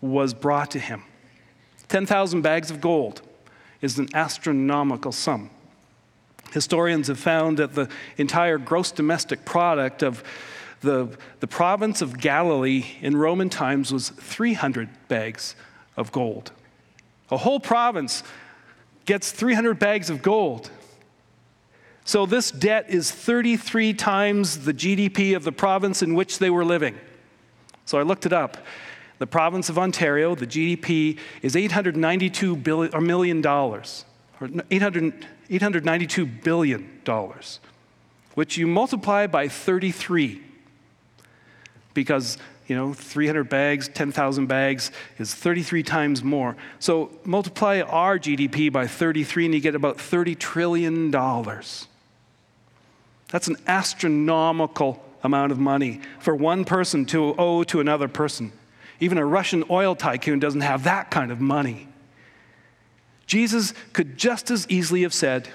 was 0.00 0.32
brought 0.32 0.70
to 0.72 0.78
him. 0.78 1.02
10,000 1.88 2.42
bags 2.42 2.70
of 2.70 2.80
gold 2.80 3.22
is 3.80 3.98
an 3.98 4.08
astronomical 4.14 5.12
sum. 5.12 5.50
Historians 6.52 7.08
have 7.08 7.18
found 7.18 7.58
that 7.58 7.74
the 7.74 7.88
entire 8.16 8.58
gross 8.58 8.92
domestic 8.92 9.44
product 9.44 10.02
of 10.02 10.22
the, 10.82 11.08
the 11.40 11.46
province 11.48 12.00
of 12.00 12.20
Galilee 12.20 12.84
in 13.00 13.16
Roman 13.16 13.48
times 13.48 13.92
was 13.92 14.10
300 14.10 14.88
bags 15.08 15.56
of 15.96 16.12
gold. 16.12 16.52
A 17.30 17.38
whole 17.38 17.58
province 17.58 18.22
gets 19.04 19.30
300 19.30 19.78
bags 19.78 20.10
of 20.10 20.22
gold. 20.22 20.70
So 22.04 22.26
this 22.26 22.50
debt 22.50 22.86
is 22.88 23.10
33 23.10 23.94
times 23.94 24.64
the 24.64 24.74
GDP 24.74 25.34
of 25.34 25.44
the 25.44 25.52
province 25.52 26.02
in 26.02 26.14
which 26.14 26.38
they 26.38 26.50
were 26.50 26.64
living. 26.64 26.96
So 27.86 27.98
I 27.98 28.02
looked 28.02 28.26
it 28.26 28.32
up. 28.32 28.58
The 29.18 29.26
province 29.26 29.68
of 29.68 29.78
Ontario, 29.78 30.34
the 30.34 30.46
GDP 30.46 31.18
is 31.40 31.56
892 31.56 32.56
billion, 32.56 32.94
or 32.94 33.00
million 33.00 33.40
dollars, 33.40 34.04
or 34.40 34.50
800, 34.70 35.26
892 35.48 36.26
billion 36.26 37.00
dollars, 37.04 37.60
which 38.34 38.56
you 38.56 38.66
multiply 38.66 39.26
by 39.26 39.48
33 39.48 40.42
because 41.94 42.36
you 42.66 42.74
know, 42.74 42.94
300 42.94 43.48
bags, 43.48 43.88
10,000 43.88 44.46
bags 44.46 44.90
is 45.18 45.34
33 45.34 45.82
times 45.82 46.24
more. 46.24 46.56
So 46.78 47.10
multiply 47.24 47.80
our 47.80 48.18
GDP 48.18 48.72
by 48.72 48.86
33 48.86 49.46
and 49.46 49.54
you 49.54 49.60
get 49.60 49.74
about 49.74 49.98
$30 49.98 50.38
trillion. 50.38 51.10
That's 51.10 51.88
an 53.48 53.56
astronomical 53.66 55.04
amount 55.22 55.52
of 55.52 55.58
money 55.58 56.00
for 56.20 56.34
one 56.34 56.64
person 56.64 57.04
to 57.06 57.34
owe 57.36 57.64
to 57.64 57.80
another 57.80 58.08
person. 58.08 58.52
Even 59.00 59.18
a 59.18 59.26
Russian 59.26 59.64
oil 59.68 59.94
tycoon 59.94 60.38
doesn't 60.38 60.60
have 60.60 60.84
that 60.84 61.10
kind 61.10 61.32
of 61.32 61.40
money. 61.40 61.88
Jesus 63.26 63.72
could 63.92 64.16
just 64.16 64.50
as 64.50 64.66
easily 64.68 65.02
have 65.02 65.14
said, 65.14 65.48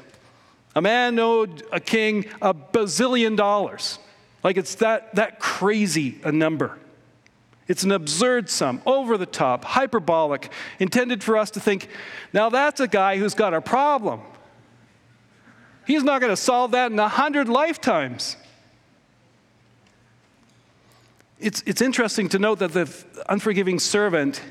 A 0.76 0.82
man 0.82 1.18
owed 1.20 1.64
a 1.72 1.80
king 1.80 2.26
a 2.42 2.54
bazillion 2.54 3.36
dollars. 3.36 4.00
Like 4.44 4.58
it's 4.58 4.76
that, 4.76 5.16
that 5.16 5.40
crazy 5.40 6.20
a 6.24 6.32
number. 6.32 6.78
It's 7.70 7.84
an 7.84 7.92
absurd 7.92 8.50
sum, 8.50 8.82
over 8.88 9.16
the 9.16 9.28
top, 9.28 9.64
hyperbolic, 9.64 10.52
intended 10.80 11.24
for 11.24 11.38
us 11.38 11.52
to 11.52 11.60
think, 11.60 11.88
now 12.34 12.50
that's 12.50 12.80
a 12.80 12.88
guy 12.88 13.18
who's 13.18 13.36
got 13.36 13.54
a 13.54 13.62
problem. 13.62 14.22
He's 15.86 16.04
not 16.04 16.20
going 16.20 16.32
to 16.32 16.38
solve 16.38 16.72
that 16.72 16.92
in 16.92 16.98
a 16.98 17.08
hundred 17.08 17.48
lifetimes. 17.48 18.38
It's, 21.40 21.62
it's 21.68 21.80
interesting 21.80 22.28
to 22.30 22.40
note 22.40 22.58
that 22.60 22.74
the 22.74 22.92
unforgiving 23.30 23.78
servant 23.78 24.42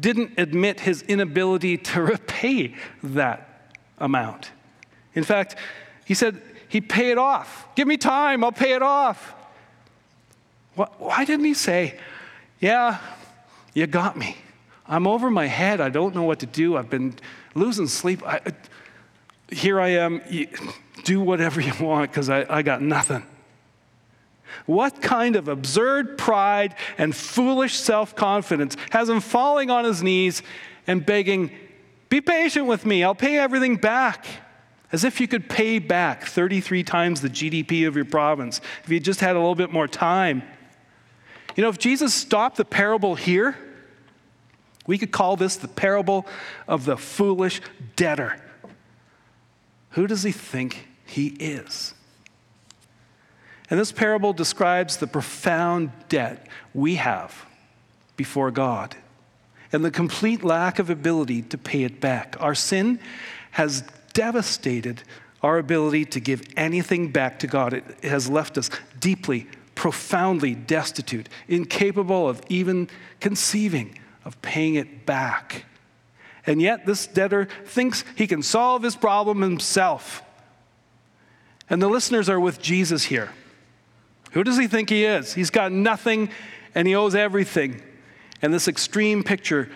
didn't 0.00 0.32
admit 0.36 0.80
his 0.80 1.02
inability 1.02 1.78
to 1.78 2.02
repay 2.02 2.74
that 3.04 3.70
amount. 3.98 4.50
In 5.14 5.22
fact, 5.22 5.54
he 6.04 6.14
said 6.14 6.42
he'd 6.68 6.88
pay 6.88 7.12
it 7.12 7.18
off. 7.18 7.68
Give 7.76 7.86
me 7.86 7.96
time, 7.96 8.42
I'll 8.42 8.50
pay 8.50 8.72
it 8.72 8.82
off. 8.82 9.34
Why 10.74 11.24
didn't 11.24 11.44
he 11.44 11.54
say, 11.54 11.98
yeah, 12.62 12.98
you 13.74 13.88
got 13.88 14.16
me. 14.16 14.36
I'm 14.86 15.08
over 15.08 15.30
my 15.30 15.46
head. 15.46 15.80
I 15.80 15.88
don't 15.88 16.14
know 16.14 16.22
what 16.22 16.38
to 16.40 16.46
do. 16.46 16.76
I've 16.76 16.88
been 16.88 17.16
losing 17.56 17.88
sleep. 17.88 18.22
I, 18.24 18.40
here 19.50 19.80
I 19.80 19.88
am. 19.88 20.22
do 21.02 21.20
whatever 21.20 21.60
you 21.60 21.72
want 21.80 22.12
because 22.12 22.30
I, 22.30 22.46
I 22.48 22.62
got 22.62 22.80
nothing. 22.80 23.24
What 24.66 25.02
kind 25.02 25.34
of 25.34 25.48
absurd 25.48 26.16
pride 26.16 26.76
and 26.98 27.16
foolish 27.16 27.74
self 27.74 28.14
confidence 28.14 28.76
has 28.90 29.08
him 29.08 29.20
falling 29.20 29.68
on 29.70 29.84
his 29.84 30.00
knees 30.00 30.42
and 30.86 31.04
begging, 31.04 31.50
Be 32.10 32.20
patient 32.20 32.66
with 32.66 32.86
me, 32.86 33.02
I'll 33.02 33.16
pay 33.16 33.38
everything 33.38 33.74
back? 33.76 34.24
As 34.92 35.02
if 35.02 35.20
you 35.20 35.26
could 35.26 35.48
pay 35.48 35.80
back 35.80 36.26
33 36.26 36.84
times 36.84 37.22
the 37.22 37.30
GDP 37.30 37.88
of 37.88 37.96
your 37.96 38.04
province 38.04 38.60
if 38.84 38.90
you 38.90 39.00
just 39.00 39.18
had 39.18 39.34
a 39.34 39.38
little 39.40 39.56
bit 39.56 39.72
more 39.72 39.88
time. 39.88 40.44
You 41.56 41.62
know, 41.62 41.68
if 41.68 41.78
Jesus 41.78 42.14
stopped 42.14 42.56
the 42.56 42.64
parable 42.64 43.14
here, 43.14 43.56
we 44.86 44.98
could 44.98 45.12
call 45.12 45.36
this 45.36 45.56
the 45.56 45.68
parable 45.68 46.26
of 46.66 46.84
the 46.84 46.96
foolish 46.96 47.60
debtor. 47.96 48.40
Who 49.90 50.06
does 50.06 50.22
he 50.22 50.32
think 50.32 50.88
he 51.04 51.28
is? 51.28 51.94
And 53.70 53.78
this 53.78 53.92
parable 53.92 54.32
describes 54.32 54.96
the 54.96 55.06
profound 55.06 55.92
debt 56.08 56.46
we 56.74 56.96
have 56.96 57.46
before 58.16 58.50
God 58.50 58.96
and 59.72 59.84
the 59.84 59.90
complete 59.90 60.44
lack 60.44 60.78
of 60.78 60.90
ability 60.90 61.42
to 61.42 61.58
pay 61.58 61.84
it 61.84 62.00
back. 62.00 62.36
Our 62.40 62.54
sin 62.54 63.00
has 63.52 63.82
devastated 64.12 65.02
our 65.42 65.58
ability 65.58 66.04
to 66.06 66.20
give 66.20 66.42
anything 66.56 67.10
back 67.10 67.38
to 67.40 67.46
God. 67.46 67.72
It 67.72 67.84
has 68.02 68.28
left 68.28 68.58
us 68.58 68.70
deeply, 69.00 69.46
profoundly 69.82 70.54
destitute, 70.54 71.28
incapable 71.48 72.28
of 72.28 72.40
even 72.48 72.88
conceiving 73.18 73.98
of 74.24 74.40
paying 74.40 74.76
it 74.76 75.04
back. 75.04 75.64
And 76.46 76.62
yet, 76.62 76.86
this 76.86 77.08
debtor 77.08 77.48
thinks 77.64 78.04
he 78.14 78.28
can 78.28 78.44
solve 78.44 78.84
his 78.84 78.94
problem 78.94 79.42
himself. 79.42 80.22
And 81.68 81.82
the 81.82 81.88
listeners 81.88 82.28
are 82.28 82.38
with 82.38 82.62
Jesus 82.62 83.02
here. 83.02 83.32
Who 84.30 84.44
does 84.44 84.56
he 84.56 84.68
think 84.68 84.88
he 84.88 85.04
is? 85.04 85.34
He's 85.34 85.50
got 85.50 85.72
nothing 85.72 86.30
and 86.76 86.86
he 86.86 86.94
owes 86.94 87.16
everything. 87.16 87.82
And 88.40 88.54
this 88.54 88.68
extreme 88.68 89.24
picture 89.24 89.68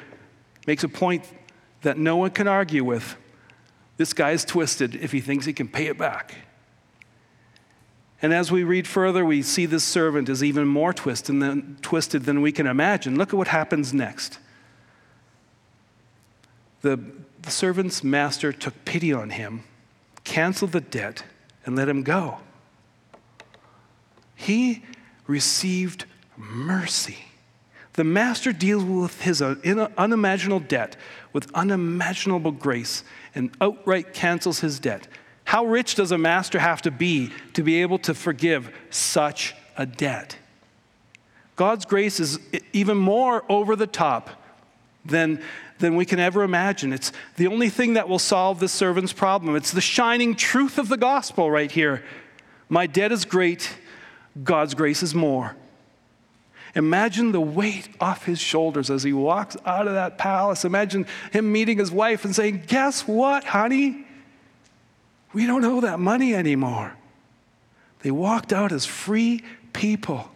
makes 0.69 0.85
a 0.85 0.89
point 0.89 1.25
that 1.83 1.99
no 1.99 2.17
one 2.17 2.31
can 2.31 2.47
argue 2.47 2.85
with. 2.85 3.17
This 3.97 4.13
guy 4.13 4.31
is 4.31 4.45
twisted 4.45 4.95
if 4.95 5.11
he 5.11 5.21
thinks 5.21 5.47
he 5.47 5.53
can 5.53 5.67
pay 5.67 5.87
it 5.87 5.99
back. 5.99 6.46
And 8.23 8.33
as 8.33 8.51
we 8.51 8.65
read 8.65 8.87
further, 8.87 9.25
we 9.25 9.43
see 9.43 9.67
this 9.67 9.85
servant 9.85 10.29
is 10.29 10.43
even 10.43 10.67
more 10.67 10.93
twisted 10.93 11.41
than, 11.41 11.77
twisted 11.83 12.25
than 12.25 12.41
we 12.41 12.51
can 12.51 12.67
imagine. 12.67 13.17
Look 13.17 13.29
at 13.31 13.37
what 13.37 13.49
happens 13.49 13.93
next. 13.93 14.39
The, 16.81 16.99
the 17.43 17.51
servant's 17.51 18.03
master 18.03 18.53
took 18.53 18.85
pity 18.85 19.13
on 19.13 19.31
him, 19.31 19.65
canceled 20.25 20.73
the 20.73 20.81
debt, 20.81 21.25
and 21.65 21.77
let 21.77 21.89
him 21.89 22.03
go. 22.03 22.39
He 24.35 24.85
received 25.27 26.05
mercy. 26.37 27.19
The 27.95 28.05
master 28.05 28.53
deals 28.53 28.85
with 28.85 29.23
his 29.23 29.41
unimaginable 29.43 30.61
debt 30.61 30.97
with 31.33 31.51
unimaginable 31.55 32.53
grace 32.53 33.05
and 33.35 33.51
outright 33.61 34.15
cancels 34.15 34.61
his 34.61 34.79
debt. 34.79 35.09
How 35.47 35.65
rich 35.65 35.95
does 35.95 36.11
a 36.11 36.19
master 36.19 36.59
have 36.59 36.83
to 36.83 36.91
be 36.91 37.31
to 37.55 37.63
be 37.63 37.81
able 37.81 37.99
to 38.01 38.15
forgive 38.15 38.69
such 38.91 39.55
a 39.77 39.87
debt? 39.87 40.37
God's 41.55 41.85
grace 41.85 42.19
is 42.19 42.41
even 42.73 42.97
more 42.97 43.45
over 43.49 43.77
the 43.77 43.87
top 43.87 44.29
than, 45.05 45.41
than 45.79 45.95
we 45.95 46.05
can 46.05 46.19
ever 46.19 46.43
imagine. 46.43 46.93
It's 46.93 47.13
the 47.37 47.47
only 47.47 47.71
thing 47.71 47.95
that 47.95 48.09
will 48.09 48.19
solve 48.19 48.59
the 48.59 48.69
servant's 48.69 49.13
problem. 49.13 49.55
It's 49.55 49.71
the 49.71 49.81
shining 49.81 50.35
truth 50.35 50.79
of 50.79 50.89
the 50.89 50.97
gospel 50.97 51.49
right 51.49 51.71
here. 51.71 52.03
My 52.69 52.89
debt 52.89 53.13
is 53.13 53.25
great, 53.25 53.73
God's 54.43 54.75
grace 54.75 55.03
is 55.03 55.15
more. 55.15 55.55
Imagine 56.75 57.31
the 57.31 57.41
weight 57.41 57.89
off 58.01 58.25
his 58.25 58.41
shoulders 58.41 58.91
as 58.91 59.05
he 59.05 59.13
walks 59.13 59.57
out 59.65 59.87
of 59.87 59.95
that 59.95 60.19
palace. 60.19 60.65
Imagine 60.65 61.07
him 61.33 61.53
meeting 61.53 61.79
his 61.79 61.93
wife 61.93 62.25
and 62.25 62.35
saying, 62.35 62.65
Guess 62.67 63.07
what, 63.07 63.45
honey? 63.45 64.06
We 65.37 65.45
don't 65.45 65.67
owe 65.67 65.83
that 65.83 66.01
money 66.01 66.35
anymore. 66.35 66.97
They 68.01 68.11
walked 68.11 68.55
out 68.55 68.73
as 68.73 68.87
free 68.87 69.45
people. 69.75 70.31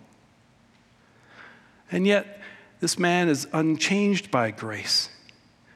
And 1.91 2.07
yet, 2.07 2.39
this 2.81 2.99
man 2.99 3.31
is 3.31 3.49
unchanged 3.55 4.31
by 4.31 4.51
grace. 4.51 5.09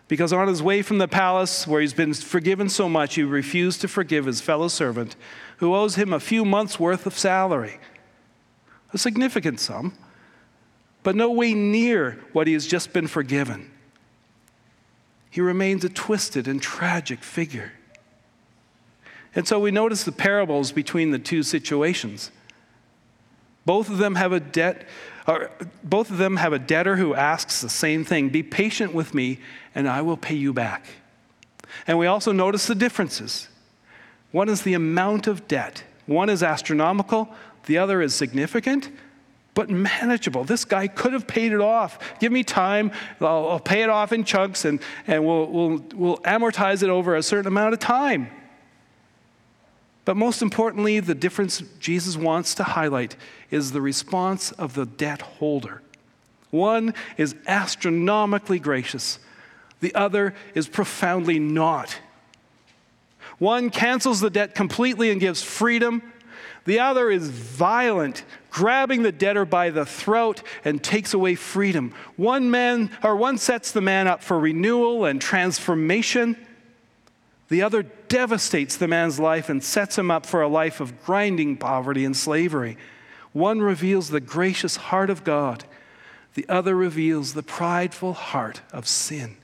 Because 0.08 0.34
on 0.34 0.46
his 0.46 0.62
way 0.62 0.82
from 0.82 0.98
the 0.98 1.08
palace, 1.08 1.66
where 1.66 1.80
he's 1.80 1.94
been 1.94 2.12
forgiven 2.12 2.68
so 2.68 2.86
much, 2.86 3.14
he 3.14 3.22
refused 3.22 3.80
to 3.80 3.88
forgive 3.88 4.26
his 4.26 4.42
fellow 4.42 4.68
servant 4.68 5.16
who 5.56 5.74
owes 5.74 5.94
him 5.94 6.12
a 6.12 6.20
few 6.20 6.44
months' 6.44 6.78
worth 6.78 7.06
of 7.06 7.16
salary. 7.16 7.78
A 8.92 8.98
significant 8.98 9.58
sum 9.58 9.94
but 11.02 11.16
no 11.16 11.30
way 11.30 11.54
near 11.54 12.22
what 12.34 12.46
he 12.46 12.52
has 12.52 12.66
just 12.66 12.92
been 12.92 13.06
forgiven. 13.06 13.70
He 15.30 15.40
remains 15.40 15.82
a 15.82 15.88
twisted 15.88 16.46
and 16.46 16.60
tragic 16.60 17.24
figure. 17.24 17.72
And 19.34 19.46
so 19.46 19.58
we 19.58 19.70
notice 19.70 20.04
the 20.04 20.12
parables 20.12 20.72
between 20.72 21.10
the 21.10 21.18
two 21.18 21.42
situations. 21.42 22.30
Both 23.66 23.88
of 23.90 23.98
them 23.98 24.14
have 24.14 24.32
a 24.32 24.40
debt, 24.40 24.87
both 25.82 26.11
of 26.11 26.18
them 26.18 26.37
have 26.37 26.52
a 26.52 26.59
debtor 26.59 26.96
who 26.96 27.14
asks 27.14 27.61
the 27.61 27.68
same 27.68 28.04
thing 28.04 28.28
Be 28.28 28.42
patient 28.42 28.94
with 28.94 29.14
me, 29.14 29.40
and 29.74 29.88
I 29.88 30.02
will 30.02 30.16
pay 30.16 30.35
you 30.35 30.52
back. 30.52 30.87
And 31.87 31.98
we 31.98 32.06
also 32.06 32.30
notice 32.30 32.66
the 32.66 32.74
differences. 32.74 33.48
One 34.30 34.48
is 34.48 34.62
the 34.62 34.74
amount 34.74 35.26
of 35.26 35.48
debt, 35.48 35.85
one 36.06 36.28
is 36.28 36.42
astronomical, 36.42 37.35
the 37.66 37.78
other 37.78 38.02
is 38.02 38.14
significant, 38.14 38.90
but 39.54 39.70
manageable. 39.70 40.44
This 40.44 40.64
guy 40.64 40.88
could 40.88 41.12
have 41.12 41.26
paid 41.26 41.52
it 41.52 41.61
off. 41.61 41.98
Give 42.18 42.32
me 42.32 42.42
time, 42.42 42.90
I'll, 43.20 43.48
I'll, 43.48 43.61
pay 43.61 43.82
it 43.82 43.88
off 43.88 44.12
in 44.12 44.24
chunks 44.24 44.64
and, 44.64 44.80
and 45.06 45.24
we'll, 45.24 45.46
we'll, 45.46 45.85
we'll 45.94 46.16
amortize 46.18 46.82
it 46.82 46.90
over 46.90 47.14
a 47.14 47.22
certain 47.22 47.46
amount 47.46 47.72
of 47.72 47.78
time. 47.78 48.28
But 50.04 50.16
most 50.16 50.42
importantly, 50.42 51.00
the 51.00 51.14
difference 51.14 51.62
Jesus 51.78 52.16
wants 52.16 52.54
to 52.56 52.64
highlight 52.64 53.16
is 53.50 53.72
the 53.72 53.80
response 53.80 54.52
of 54.52 54.74
the 54.74 54.86
debt 54.86 55.22
holder. 55.22 55.82
One 56.50 56.94
is 57.16 57.34
astronomically 57.46 58.58
gracious, 58.58 59.18
the 59.80 59.94
other 59.94 60.34
is 60.54 60.68
profoundly 60.68 61.38
not. 61.38 61.98
One 63.38 63.70
cancels 63.70 64.20
the 64.20 64.30
debt 64.30 64.54
completely 64.54 65.10
and 65.10 65.20
gives 65.20 65.42
freedom 65.42 66.02
the 66.64 66.80
other 66.80 67.10
is 67.10 67.28
violent, 67.28 68.24
grabbing 68.50 69.02
the 69.02 69.12
debtor 69.12 69.44
by 69.44 69.70
the 69.70 69.84
throat 69.84 70.42
and 70.64 70.82
takes 70.82 71.12
away 71.12 71.34
freedom. 71.34 71.92
One 72.16 72.50
man 72.50 72.90
or 73.02 73.16
one 73.16 73.38
sets 73.38 73.70
the 73.70 73.82
man 73.82 74.08
up 74.08 74.22
for 74.22 74.38
renewal 74.38 75.04
and 75.04 75.20
transformation. 75.20 76.36
The 77.48 77.62
other 77.62 77.83
devastates 77.83 78.76
the 78.76 78.88
man's 78.88 79.20
life 79.20 79.48
and 79.48 79.62
sets 79.62 79.98
him 79.98 80.11
up 80.11 80.24
for 80.24 80.42
a 80.42 80.48
life 80.48 80.80
of 80.80 81.04
grinding 81.04 81.57
poverty 81.57 82.04
and 82.04 82.16
slavery. 82.16 82.76
One 83.33 83.61
reveals 83.61 84.09
the 84.09 84.20
gracious 84.20 84.76
heart 84.76 85.11
of 85.11 85.24
God, 85.24 85.64
the 86.35 86.46
other 86.48 86.74
reveals 86.74 87.35
the 87.35 87.42
prideful 87.42 88.12
heart 88.12 88.62
of 88.72 88.88
sin. 88.88 89.37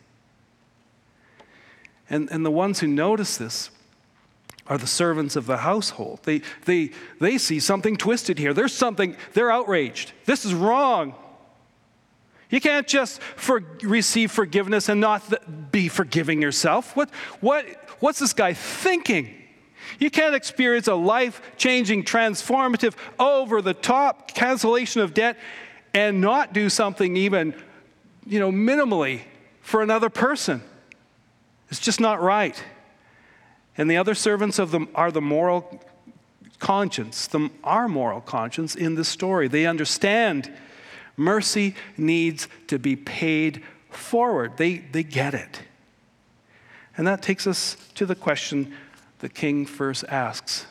And, 2.08 2.28
and 2.32 2.44
the 2.44 2.50
ones 2.50 2.80
who 2.80 2.88
notice 2.88 3.36
this 3.36 3.70
are 4.66 4.78
the 4.78 4.86
servants 4.86 5.36
of 5.36 5.46
the 5.46 5.58
household. 5.58 6.20
They, 6.24 6.42
they, 6.64 6.90
they 7.20 7.38
see 7.38 7.60
something 7.60 7.96
twisted 7.96 8.38
here. 8.38 8.54
There's 8.54 8.72
something, 8.72 9.16
they're 9.34 9.50
outraged. 9.50 10.12
This 10.26 10.44
is 10.44 10.54
wrong. 10.54 11.14
You 12.50 12.60
can't 12.60 12.86
just 12.86 13.20
for, 13.20 13.62
receive 13.82 14.32
forgiveness 14.32 14.88
and 14.88 15.00
not 15.00 15.28
th- 15.28 15.42
be 15.70 15.88
forgiving 15.88 16.42
yourself. 16.42 16.96
What, 16.96 17.10
what, 17.40 17.64
what's 18.00 18.18
this 18.18 18.32
guy 18.32 18.52
thinking? 18.52 19.34
You 19.98 20.10
can't 20.10 20.34
experience 20.34 20.88
a 20.88 20.94
life 20.94 21.40
changing, 21.56 22.04
transformative, 22.04 22.94
over 23.18 23.62
the 23.62 23.74
top 23.74 24.34
cancellation 24.34 25.00
of 25.00 25.14
debt 25.14 25.38
and 25.92 26.20
not 26.20 26.52
do 26.52 26.68
something 26.68 27.16
even, 27.16 27.54
you 28.26 28.38
know, 28.38 28.50
minimally 28.50 29.22
for 29.60 29.82
another 29.82 30.08
person. 30.10 30.62
It's 31.68 31.80
just 31.80 32.00
not 32.00 32.20
right. 32.20 32.62
And 33.76 33.90
the 33.90 33.96
other 33.96 34.14
servants 34.14 34.58
of 34.58 34.70
them 34.70 34.88
are 34.94 35.10
the 35.10 35.20
moral 35.20 35.80
conscience, 36.58 37.26
the, 37.26 37.50
our 37.64 37.88
moral 37.88 38.20
conscience 38.20 38.74
in 38.74 38.94
this 38.94 39.08
story. 39.08 39.48
They 39.48 39.66
understand 39.66 40.52
mercy 41.16 41.74
needs 41.96 42.48
to 42.68 42.78
be 42.78 42.96
paid 42.96 43.62
forward. 43.90 44.56
They, 44.56 44.78
they 44.78 45.02
get 45.02 45.34
it. 45.34 45.62
And 47.00 47.06
that 47.06 47.22
takes 47.22 47.46
us 47.46 47.78
to 47.94 48.04
the 48.04 48.14
question 48.14 48.74
the 49.20 49.30
king 49.30 49.64
first 49.64 50.04
asks 50.10 50.66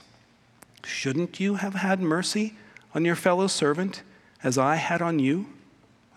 Shouldn't 0.84 1.40
you 1.40 1.56
have 1.56 1.74
had 1.74 2.00
mercy 2.02 2.54
on 2.94 3.04
your 3.04 3.16
fellow 3.16 3.48
servant 3.48 4.04
as 4.44 4.56
I 4.56 4.76
had 4.76 5.02
on 5.02 5.18
you? 5.18 5.48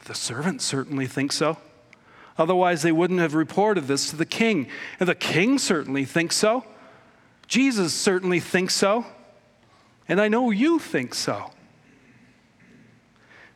The 0.04 0.14
servant 0.14 0.60
certainly 0.60 1.06
thinks 1.06 1.36
so. 1.36 1.56
Otherwise, 2.36 2.82
they 2.82 2.92
wouldn't 2.92 3.20
have 3.20 3.32
reported 3.32 3.84
this 3.84 4.10
to 4.10 4.16
the 4.16 4.26
king. 4.26 4.68
And 5.00 5.08
the 5.08 5.14
king 5.14 5.56
certainly 5.56 6.04
thinks 6.04 6.36
so. 6.36 6.66
Jesus 7.48 7.94
certainly 7.94 8.38
thinks 8.38 8.74
so. 8.74 9.06
And 10.06 10.20
I 10.20 10.28
know 10.28 10.50
you 10.50 10.78
think 10.78 11.14
so. 11.14 11.52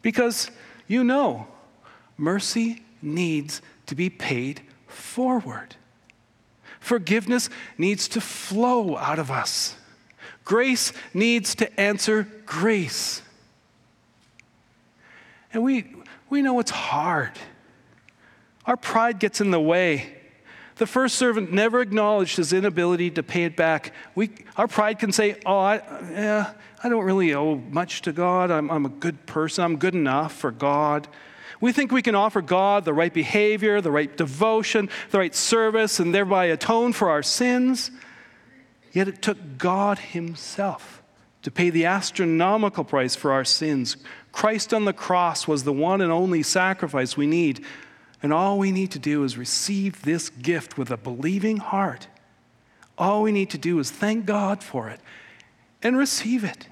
Because 0.00 0.50
you 0.86 1.04
know, 1.04 1.48
mercy 2.16 2.82
needs 3.02 3.60
to 3.84 3.94
be 3.94 4.08
paid 4.08 4.62
forward. 4.86 5.76
Forgiveness 6.86 7.50
needs 7.76 8.06
to 8.06 8.20
flow 8.20 8.96
out 8.96 9.18
of 9.18 9.28
us. 9.28 9.74
Grace 10.44 10.92
needs 11.12 11.56
to 11.56 11.80
answer 11.80 12.28
grace. 12.46 13.22
And 15.52 15.64
we, 15.64 15.92
we 16.30 16.42
know 16.42 16.60
it's 16.60 16.70
hard. 16.70 17.32
Our 18.66 18.76
pride 18.76 19.18
gets 19.18 19.40
in 19.40 19.50
the 19.50 19.58
way. 19.58 20.14
The 20.76 20.86
first 20.86 21.16
servant 21.16 21.52
never 21.52 21.80
acknowledged 21.80 22.36
his 22.36 22.52
inability 22.52 23.10
to 23.10 23.22
pay 23.24 23.42
it 23.42 23.56
back. 23.56 23.92
We, 24.14 24.30
our 24.56 24.68
pride 24.68 25.00
can 25.00 25.10
say, 25.10 25.40
Oh, 25.44 25.58
I, 25.58 25.82
yeah, 26.12 26.52
I 26.84 26.88
don't 26.88 27.04
really 27.04 27.34
owe 27.34 27.56
much 27.56 28.02
to 28.02 28.12
God. 28.12 28.52
I'm, 28.52 28.70
I'm 28.70 28.86
a 28.86 28.90
good 28.90 29.26
person. 29.26 29.64
I'm 29.64 29.76
good 29.76 29.96
enough 29.96 30.36
for 30.36 30.52
God. 30.52 31.08
We 31.60 31.72
think 31.72 31.90
we 31.90 32.02
can 32.02 32.14
offer 32.14 32.42
God 32.42 32.84
the 32.84 32.92
right 32.92 33.12
behavior, 33.12 33.80
the 33.80 33.90
right 33.90 34.14
devotion, 34.14 34.88
the 35.10 35.18
right 35.18 35.34
service, 35.34 35.98
and 35.98 36.14
thereby 36.14 36.46
atone 36.46 36.92
for 36.92 37.10
our 37.10 37.22
sins. 37.22 37.90
Yet 38.92 39.08
it 39.08 39.22
took 39.22 39.58
God 39.58 39.98
Himself 39.98 41.02
to 41.42 41.50
pay 41.50 41.70
the 41.70 41.86
astronomical 41.86 42.84
price 42.84 43.14
for 43.14 43.32
our 43.32 43.44
sins. 43.44 43.96
Christ 44.32 44.74
on 44.74 44.84
the 44.84 44.92
cross 44.92 45.46
was 45.46 45.64
the 45.64 45.72
one 45.72 46.00
and 46.00 46.10
only 46.10 46.42
sacrifice 46.42 47.16
we 47.16 47.26
need. 47.26 47.64
And 48.22 48.32
all 48.32 48.58
we 48.58 48.72
need 48.72 48.90
to 48.92 48.98
do 48.98 49.22
is 49.22 49.38
receive 49.38 50.02
this 50.02 50.28
gift 50.28 50.76
with 50.76 50.90
a 50.90 50.96
believing 50.96 51.58
heart. 51.58 52.08
All 52.98 53.22
we 53.22 53.32
need 53.32 53.50
to 53.50 53.58
do 53.58 53.78
is 53.78 53.90
thank 53.90 54.26
God 54.26 54.62
for 54.62 54.88
it 54.88 55.00
and 55.82 55.96
receive 55.96 56.42
it. 56.42 56.68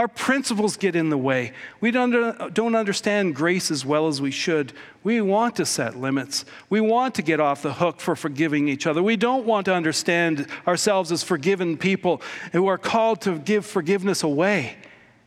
Our 0.00 0.08
principles 0.08 0.78
get 0.78 0.96
in 0.96 1.10
the 1.10 1.18
way. 1.18 1.52
We 1.82 1.90
don't, 1.90 2.54
don't 2.54 2.74
understand 2.74 3.36
grace 3.36 3.70
as 3.70 3.84
well 3.84 4.08
as 4.08 4.18
we 4.18 4.30
should. 4.30 4.72
We 5.02 5.20
want 5.20 5.56
to 5.56 5.66
set 5.66 5.94
limits. 5.94 6.46
We 6.70 6.80
want 6.80 7.16
to 7.16 7.22
get 7.22 7.38
off 7.38 7.60
the 7.60 7.74
hook 7.74 8.00
for 8.00 8.16
forgiving 8.16 8.66
each 8.66 8.86
other. 8.86 9.02
We 9.02 9.16
don't 9.16 9.44
want 9.44 9.66
to 9.66 9.74
understand 9.74 10.46
ourselves 10.66 11.12
as 11.12 11.22
forgiven 11.22 11.76
people 11.76 12.22
who 12.52 12.66
are 12.66 12.78
called 12.78 13.20
to 13.20 13.38
give 13.40 13.66
forgiveness 13.66 14.22
away 14.22 14.78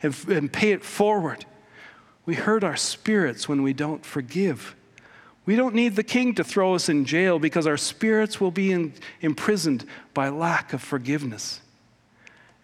and, 0.02 0.12
and 0.26 0.52
pay 0.52 0.72
it 0.72 0.82
forward. 0.84 1.46
We 2.26 2.34
hurt 2.34 2.64
our 2.64 2.76
spirits 2.76 3.48
when 3.48 3.62
we 3.62 3.74
don't 3.74 4.04
forgive. 4.04 4.74
We 5.46 5.54
don't 5.54 5.76
need 5.76 5.94
the 5.94 6.02
king 6.02 6.34
to 6.34 6.42
throw 6.42 6.74
us 6.74 6.88
in 6.88 7.04
jail 7.04 7.38
because 7.38 7.68
our 7.68 7.76
spirits 7.76 8.40
will 8.40 8.50
be 8.50 8.72
in, 8.72 8.94
imprisoned 9.20 9.86
by 10.14 10.30
lack 10.30 10.72
of 10.72 10.82
forgiveness. 10.82 11.60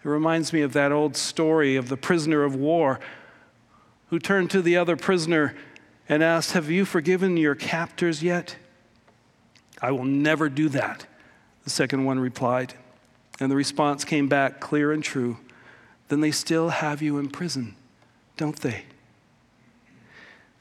It 0.03 0.07
reminds 0.07 0.51
me 0.51 0.61
of 0.61 0.73
that 0.73 0.91
old 0.91 1.15
story 1.15 1.75
of 1.75 1.89
the 1.89 1.97
prisoner 1.97 2.43
of 2.43 2.55
war 2.55 2.99
who 4.09 4.19
turned 4.19 4.49
to 4.51 4.61
the 4.61 4.77
other 4.77 4.97
prisoner 4.97 5.55
and 6.09 6.23
asked, 6.23 6.51
Have 6.51 6.69
you 6.69 6.85
forgiven 6.85 7.37
your 7.37 7.55
captors 7.55 8.23
yet? 8.23 8.57
I 9.81 9.91
will 9.91 10.05
never 10.05 10.49
do 10.49 10.69
that, 10.69 11.05
the 11.63 11.69
second 11.69 12.05
one 12.05 12.19
replied. 12.19 12.73
And 13.39 13.51
the 13.51 13.55
response 13.55 14.03
came 14.03 14.27
back 14.27 14.59
clear 14.59 14.91
and 14.91 15.03
true. 15.03 15.37
Then 16.09 16.21
they 16.21 16.31
still 16.31 16.69
have 16.69 17.01
you 17.01 17.17
in 17.17 17.29
prison, 17.29 17.75
don't 18.37 18.57
they? 18.57 18.83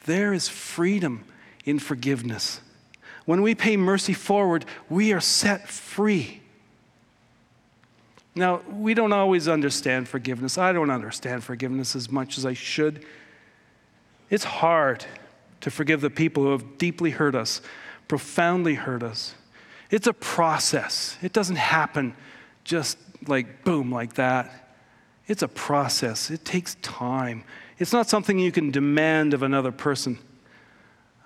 There 0.05 0.33
is 0.33 0.49
freedom 0.49 1.25
in 1.65 1.79
forgiveness. 1.79 2.61
When 3.27 3.43
we 3.43 3.55
pay 3.55 3.77
mercy 3.77 4.15
forward, 4.15 4.65
we 4.89 5.13
are 5.13 5.21
set 5.21 5.69
free. 5.69 6.40
Now, 8.41 8.63
we 8.71 8.95
don't 8.95 9.13
always 9.13 9.49
understand 9.49 10.09
forgiveness. 10.09 10.57
I 10.57 10.73
don't 10.73 10.89
understand 10.89 11.45
forgiveness 11.45 11.95
as 11.95 12.11
much 12.11 12.39
as 12.39 12.47
I 12.47 12.55
should. 12.55 13.05
It's 14.31 14.45
hard 14.45 15.05
to 15.61 15.71
forgive 15.71 16.01
the 16.01 16.09
people 16.09 16.45
who 16.45 16.53
have 16.53 16.79
deeply 16.79 17.11
hurt 17.11 17.35
us, 17.35 17.61
profoundly 18.09 18.77
hurt 18.77 19.03
us. 19.03 19.35
It's 19.91 20.07
a 20.07 20.15
process, 20.15 21.19
it 21.21 21.35
doesn't 21.35 21.57
happen 21.57 22.15
just 22.65 22.97
like 23.27 23.63
boom, 23.63 23.93
like 23.93 24.15
that. 24.15 24.75
It's 25.27 25.43
a 25.43 25.49
process, 25.49 26.31
it 26.31 26.43
takes 26.43 26.77
time. 26.77 27.45
It's 27.79 27.93
not 27.93 28.09
something 28.09 28.39
you 28.39 28.53
can 28.53 28.71
demand 28.71 29.35
of 29.35 29.43
another 29.43 29.71
person. 29.71 30.19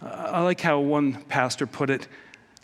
I 0.02 0.42
like 0.42 0.60
how 0.60 0.80
one 0.80 1.22
pastor 1.28 1.68
put 1.68 1.90
it. 1.90 2.08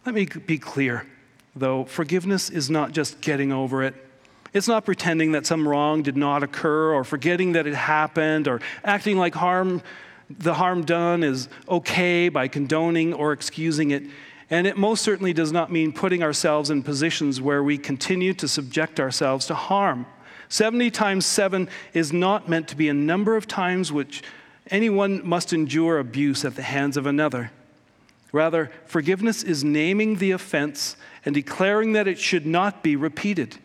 Let 0.05 0.17
me 0.17 0.25
be 0.25 0.59
clear, 0.59 1.07
though 1.55 1.85
forgiveness 1.85 2.51
is 2.51 2.69
not 2.69 2.91
just 2.91 3.21
getting 3.21 3.53
over 3.53 3.85
it 3.85 4.09
it's 4.53 4.69
not 4.69 4.85
pretending 4.85 5.33
that 5.33 5.47
some 5.47 5.67
wrong 5.67 6.03
did 6.03 6.17
not 6.17 6.43
occur 6.43 6.93
or 6.93 7.05
forgetting 7.05 7.53
that 7.53 7.67
it 7.67 7.75
happened 7.75 8.49
or 8.49 8.61
acting 8.85 9.17
like 9.17 9.35
harm, 9.35 9.83
the 10.29 10.55
harm 10.55 10.85
done 10.85 11.23
is 11.23 11.49
okay 11.69 12.29
by 12.29 12.49
condoning 12.49 13.15
or 13.15 13.33
excusing 13.33 13.91
it. 13.91 14.05
And 14.51 14.67
it 14.67 14.77
most 14.77 15.03
certainly 15.03 15.33
does 15.33 15.53
not 15.53 15.71
mean 15.71 15.93
putting 15.93 16.23
ourselves 16.23 16.71
in 16.71 16.83
positions 16.83 17.41
where 17.41 17.63
we 17.63 17.79
continue 17.79 18.35
to 18.35 18.49
subject 18.49 18.99
ourselves 18.99 19.47
to 19.47 19.55
harm. 19.55 20.07
70 20.49 20.91
times 20.91 21.25
7 21.27 21.69
is 21.95 22.13
not 22.13 22.49
meant 22.49 22.67
to 22.69 22.77
be 22.77 22.89
a 22.89 22.95
number 22.95 23.37
of 23.37 23.47
times 23.47 23.93
which 23.93 24.23
anyone 24.69 25.27
must 25.27 25.53
endure 25.53 26.01
abuse 26.01 26.45
at 26.45 26.57
the 26.57 26.63
hands 26.63 26.97
of 26.97 27.07
another. 27.07 27.53
Rather, 28.33 28.71
forgiveness 28.87 29.45
is 29.45 29.63
naming 29.63 30.17
the 30.17 30.33
offense 30.33 30.97
and 31.25 31.35
declaring 31.35 31.93
that 31.93 32.09
it 32.09 32.19
should 32.19 32.47
not 32.47 32.83
be 32.83 32.97
repeated. 32.97 33.57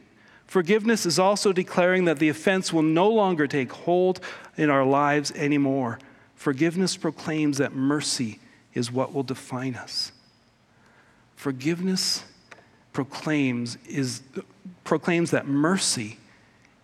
Forgiveness 0.56 1.06
is 1.06 1.20
also 1.20 1.52
declaring 1.52 2.06
that 2.06 2.18
the 2.18 2.30
offense 2.30 2.72
will 2.72 2.82
no 2.82 3.10
longer 3.10 3.46
take 3.46 3.74
hold 3.74 4.22
in 4.56 4.70
our 4.70 4.86
lives 4.86 5.34
anymore. 5.34 6.00
Forgiveness 6.34 6.96
proclaims 6.96 7.58
that 7.58 7.76
mercy 7.76 8.40
is 8.74 8.90
what 8.90 9.14
will 9.14 9.24
define 9.24 9.76
us. 9.76 10.14
Forgiveness 11.36 12.24
proclaims, 12.94 13.78
is, 13.86 14.22
proclaims 14.86 15.32
that 15.32 15.46
mercy 15.46 16.20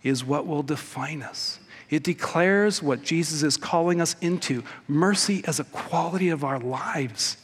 is 0.02 0.22
what 0.22 0.46
will 0.46 0.62
define 0.62 1.22
us. 1.22 1.58
It 1.88 2.02
declares 2.02 2.82
what 2.82 3.02
Jesus 3.02 3.42
is 3.42 3.56
calling 3.56 4.02
us 4.02 4.16
into 4.20 4.64
mercy 4.86 5.42
as 5.46 5.58
a 5.58 5.64
quality 5.64 6.28
of 6.28 6.44
our 6.44 6.58
lives. 6.58 7.38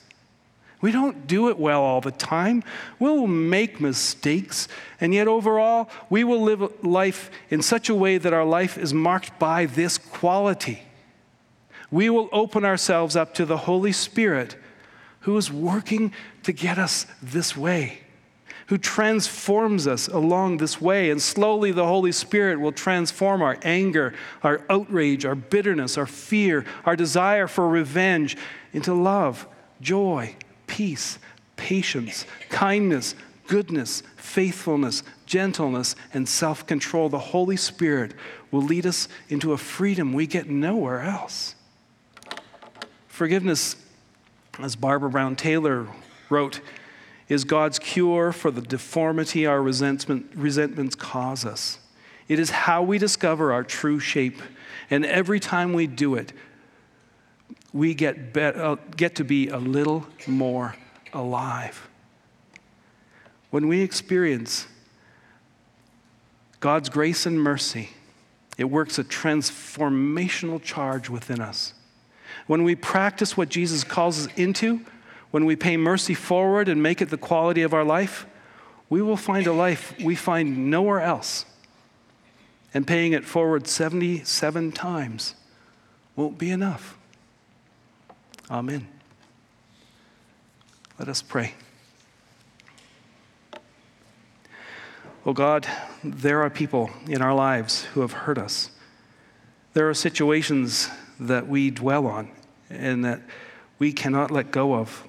We 0.80 0.92
don't 0.92 1.26
do 1.26 1.48
it 1.48 1.58
well 1.58 1.82
all 1.82 2.00
the 2.00 2.12
time. 2.12 2.62
We'll 3.00 3.26
make 3.26 3.80
mistakes, 3.80 4.68
and 5.00 5.12
yet 5.12 5.26
overall, 5.26 5.90
we 6.08 6.22
will 6.22 6.40
live 6.40 6.84
life 6.84 7.30
in 7.50 7.62
such 7.62 7.88
a 7.88 7.94
way 7.94 8.16
that 8.18 8.32
our 8.32 8.44
life 8.44 8.78
is 8.78 8.94
marked 8.94 9.38
by 9.38 9.66
this 9.66 9.98
quality. 9.98 10.82
We 11.90 12.10
will 12.10 12.28
open 12.32 12.64
ourselves 12.64 13.16
up 13.16 13.34
to 13.34 13.44
the 13.44 13.56
Holy 13.56 13.92
Spirit 13.92 14.56
who 15.20 15.36
is 15.36 15.50
working 15.50 16.12
to 16.44 16.52
get 16.52 16.78
us 16.78 17.06
this 17.20 17.56
way, 17.56 18.02
who 18.68 18.78
transforms 18.78 19.86
us 19.88 20.06
along 20.06 20.58
this 20.58 20.80
way. 20.80 21.10
And 21.10 21.20
slowly, 21.20 21.72
the 21.72 21.86
Holy 21.86 22.12
Spirit 22.12 22.60
will 22.60 22.72
transform 22.72 23.42
our 23.42 23.58
anger, 23.62 24.14
our 24.42 24.64
outrage, 24.70 25.24
our 25.24 25.34
bitterness, 25.34 25.98
our 25.98 26.06
fear, 26.06 26.64
our 26.84 26.94
desire 26.94 27.48
for 27.48 27.68
revenge 27.68 28.36
into 28.72 28.94
love, 28.94 29.48
joy, 29.80 30.36
peace, 30.68 31.18
patience, 31.56 32.24
kindness, 32.48 33.16
goodness, 33.48 34.04
faithfulness, 34.16 35.02
gentleness, 35.26 35.96
and 36.14 36.28
self 36.28 36.66
control. 36.66 37.08
The 37.08 37.18
Holy 37.18 37.56
Spirit 37.56 38.14
will 38.52 38.62
lead 38.62 38.86
us 38.86 39.08
into 39.28 39.52
a 39.52 39.58
freedom 39.58 40.12
we 40.12 40.26
get 40.28 40.48
nowhere 40.48 41.00
else. 41.00 41.56
Forgiveness, 43.08 43.74
as 44.60 44.76
Barbara 44.76 45.10
Brown 45.10 45.34
Taylor 45.34 45.88
wrote, 46.30 46.60
is 47.28 47.44
God's 47.44 47.78
cure 47.78 48.32
for 48.32 48.50
the 48.50 48.62
deformity 48.62 49.44
our 49.44 49.60
resentment, 49.60 50.30
resentments 50.34 50.94
cause 50.94 51.44
us. 51.44 51.78
It 52.28 52.38
is 52.38 52.50
how 52.50 52.82
we 52.82 52.98
discover 52.98 53.52
our 53.52 53.64
true 53.64 53.98
shape. 53.98 54.40
And 54.90 55.04
every 55.04 55.40
time 55.40 55.72
we 55.72 55.86
do 55.86 56.14
it, 56.14 56.32
we 57.72 57.94
get, 57.94 58.32
be- 58.32 58.40
uh, 58.42 58.76
get 58.96 59.14
to 59.16 59.24
be 59.24 59.48
a 59.48 59.58
little 59.58 60.06
more 60.26 60.74
alive. 61.12 61.88
When 63.50 63.68
we 63.68 63.80
experience 63.80 64.66
God's 66.60 66.88
grace 66.88 67.24
and 67.26 67.40
mercy, 67.40 67.90
it 68.56 68.64
works 68.64 68.98
a 68.98 69.04
transformational 69.04 70.62
charge 70.62 71.08
within 71.08 71.40
us. 71.40 71.74
When 72.46 72.64
we 72.64 72.74
practice 72.74 73.36
what 73.36 73.48
Jesus 73.48 73.84
calls 73.84 74.26
us 74.26 74.32
into, 74.36 74.80
when 75.30 75.44
we 75.44 75.56
pay 75.56 75.76
mercy 75.76 76.14
forward 76.14 76.68
and 76.68 76.82
make 76.82 77.00
it 77.00 77.10
the 77.10 77.18
quality 77.18 77.62
of 77.62 77.72
our 77.72 77.84
life, 77.84 78.26
we 78.90 79.02
will 79.02 79.16
find 79.16 79.46
a 79.46 79.52
life 79.52 79.94
we 80.02 80.14
find 80.14 80.70
nowhere 80.70 81.00
else. 81.00 81.44
And 82.74 82.86
paying 82.86 83.12
it 83.12 83.24
forward 83.24 83.66
77 83.66 84.72
times 84.72 85.34
won't 86.16 86.38
be 86.38 86.50
enough. 86.50 86.97
Amen. 88.50 88.88
Let 90.98 91.08
us 91.08 91.20
pray. 91.20 91.54
Oh 95.26 95.34
God, 95.34 95.66
there 96.02 96.40
are 96.40 96.48
people 96.48 96.88
in 97.06 97.20
our 97.20 97.34
lives 97.34 97.84
who 97.84 98.00
have 98.00 98.12
hurt 98.12 98.38
us. 98.38 98.70
There 99.74 99.88
are 99.88 99.94
situations 99.94 100.88
that 101.20 101.46
we 101.46 101.70
dwell 101.70 102.06
on 102.06 102.30
and 102.70 103.04
that 103.04 103.20
we 103.78 103.92
cannot 103.92 104.30
let 104.30 104.50
go 104.50 104.74
of. 104.74 105.06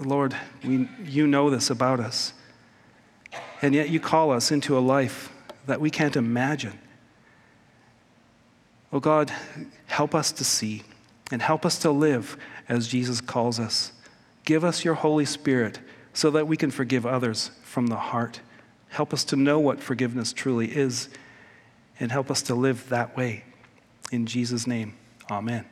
Lord, 0.00 0.34
we, 0.64 0.88
you 1.04 1.26
know 1.26 1.50
this 1.50 1.68
about 1.68 2.00
us. 2.00 2.32
And 3.60 3.74
yet 3.74 3.90
you 3.90 4.00
call 4.00 4.30
us 4.30 4.50
into 4.50 4.78
a 4.78 4.80
life 4.80 5.30
that 5.66 5.80
we 5.80 5.90
can't 5.90 6.16
imagine. 6.16 6.78
Oh 8.92 9.00
God, 9.00 9.30
help 9.86 10.14
us 10.14 10.32
to 10.32 10.44
see 10.44 10.82
and 11.30 11.42
help 11.42 11.64
us 11.64 11.78
to 11.80 11.90
live 11.90 12.36
as 12.68 12.88
Jesus 12.88 13.20
calls 13.20 13.58
us. 13.58 13.92
Give 14.44 14.64
us 14.64 14.84
your 14.84 14.94
Holy 14.94 15.24
Spirit 15.24 15.80
so 16.12 16.30
that 16.30 16.46
we 16.46 16.56
can 16.56 16.70
forgive 16.70 17.06
others 17.06 17.50
from 17.62 17.88
the 17.88 17.96
heart. 17.96 18.40
Help 18.88 19.12
us 19.12 19.24
to 19.24 19.36
know 19.36 19.58
what 19.58 19.80
forgiveness 19.80 20.32
truly 20.32 20.74
is 20.74 21.08
and 21.98 22.12
help 22.12 22.30
us 22.30 22.42
to 22.42 22.54
live 22.54 22.88
that 22.90 23.16
way. 23.16 23.44
In 24.12 24.26
Jesus' 24.26 24.66
name, 24.66 24.94
amen. 25.30 25.64